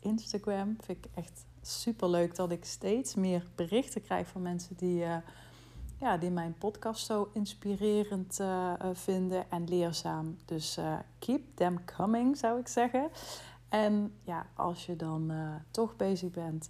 Instagram. 0.00 0.76
Vind 0.80 1.04
ik 1.04 1.10
echt 1.14 1.44
super 1.62 2.08
leuk 2.08 2.36
dat 2.36 2.50
ik 2.50 2.64
steeds 2.64 3.14
meer 3.14 3.46
berichten 3.54 4.02
krijg 4.02 4.28
van 4.28 4.42
mensen 4.42 4.76
die 4.76 5.04
ja, 6.00 6.16
die 6.16 6.30
mijn 6.30 6.54
podcast 6.58 7.06
zo 7.06 7.30
inspirerend 7.32 8.40
vinden 8.92 9.50
en 9.50 9.68
leerzaam. 9.68 10.36
Dus 10.44 10.78
keep 11.18 11.42
them 11.54 11.84
coming, 11.96 12.36
zou 12.36 12.60
ik 12.60 12.68
zeggen. 12.68 13.08
En 13.68 14.14
ja, 14.22 14.46
als 14.54 14.86
je 14.86 14.96
dan 14.96 15.32
toch 15.70 15.96
bezig 15.96 16.30
bent, 16.30 16.68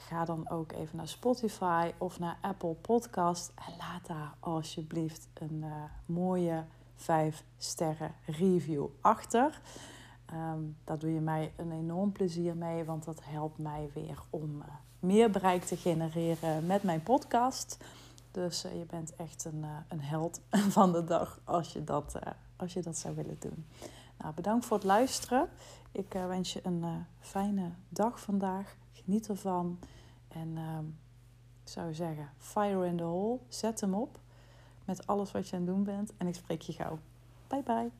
ga 0.00 0.24
dan 0.24 0.50
ook 0.50 0.72
even 0.72 0.96
naar 0.96 1.08
Spotify 1.08 1.92
of 1.98 2.18
naar 2.18 2.38
Apple 2.40 2.74
Podcast 2.74 3.52
en 3.54 3.76
laat 3.78 4.06
daar 4.06 4.34
alsjeblieft 4.40 5.28
een 5.34 5.64
mooie 6.06 6.64
5 6.94 7.44
sterren 7.58 8.14
review 8.26 8.86
achter. 9.00 9.60
Um, 10.32 10.76
daar 10.84 10.98
doe 10.98 11.12
je 11.12 11.20
mij 11.20 11.52
een 11.56 11.72
enorm 11.72 12.12
plezier 12.12 12.56
mee, 12.56 12.84
want 12.84 13.04
dat 13.04 13.20
helpt 13.24 13.58
mij 13.58 13.90
weer 13.94 14.18
om 14.30 14.62
meer 14.98 15.30
bereik 15.30 15.64
te 15.64 15.76
genereren 15.76 16.66
met 16.66 16.82
mijn 16.82 17.02
podcast. 17.02 17.76
Dus 18.30 18.64
uh, 18.64 18.78
je 18.78 18.84
bent 18.84 19.16
echt 19.16 19.44
een, 19.44 19.64
een 19.88 20.00
held 20.00 20.40
van 20.78 20.92
de 20.92 21.04
dag 21.04 21.40
als 21.44 21.72
je 21.72 21.84
dat, 21.84 22.18
als 22.56 22.72
je 22.72 22.82
dat 22.82 22.98
zou 22.98 23.14
willen 23.14 23.36
doen. 23.38 23.66
Nou, 24.18 24.34
bedankt 24.34 24.66
voor 24.66 24.76
het 24.76 24.86
luisteren. 24.86 25.48
Ik 25.92 26.12
wens 26.12 26.52
je 26.52 26.60
een 26.62 27.06
fijne 27.20 27.70
dag 27.88 28.20
vandaag. 28.20 28.76
Geniet 29.04 29.28
ervan. 29.28 29.78
En 30.28 30.56
ehm, 30.56 30.86
ik 31.62 31.68
zou 31.68 31.94
zeggen, 31.94 32.28
fire 32.38 32.86
in 32.86 32.96
the 32.96 33.02
hole. 33.02 33.38
Zet 33.48 33.80
hem 33.80 33.94
op 33.94 34.20
met 34.84 35.06
alles 35.06 35.32
wat 35.32 35.48
je 35.48 35.56
aan 35.56 35.62
het 35.62 35.70
doen 35.70 35.84
bent. 35.84 36.12
En 36.16 36.26
ik 36.26 36.34
spreek 36.34 36.62
je 36.62 36.72
gauw. 36.72 36.98
Bye 37.48 37.62
bye. 37.62 37.99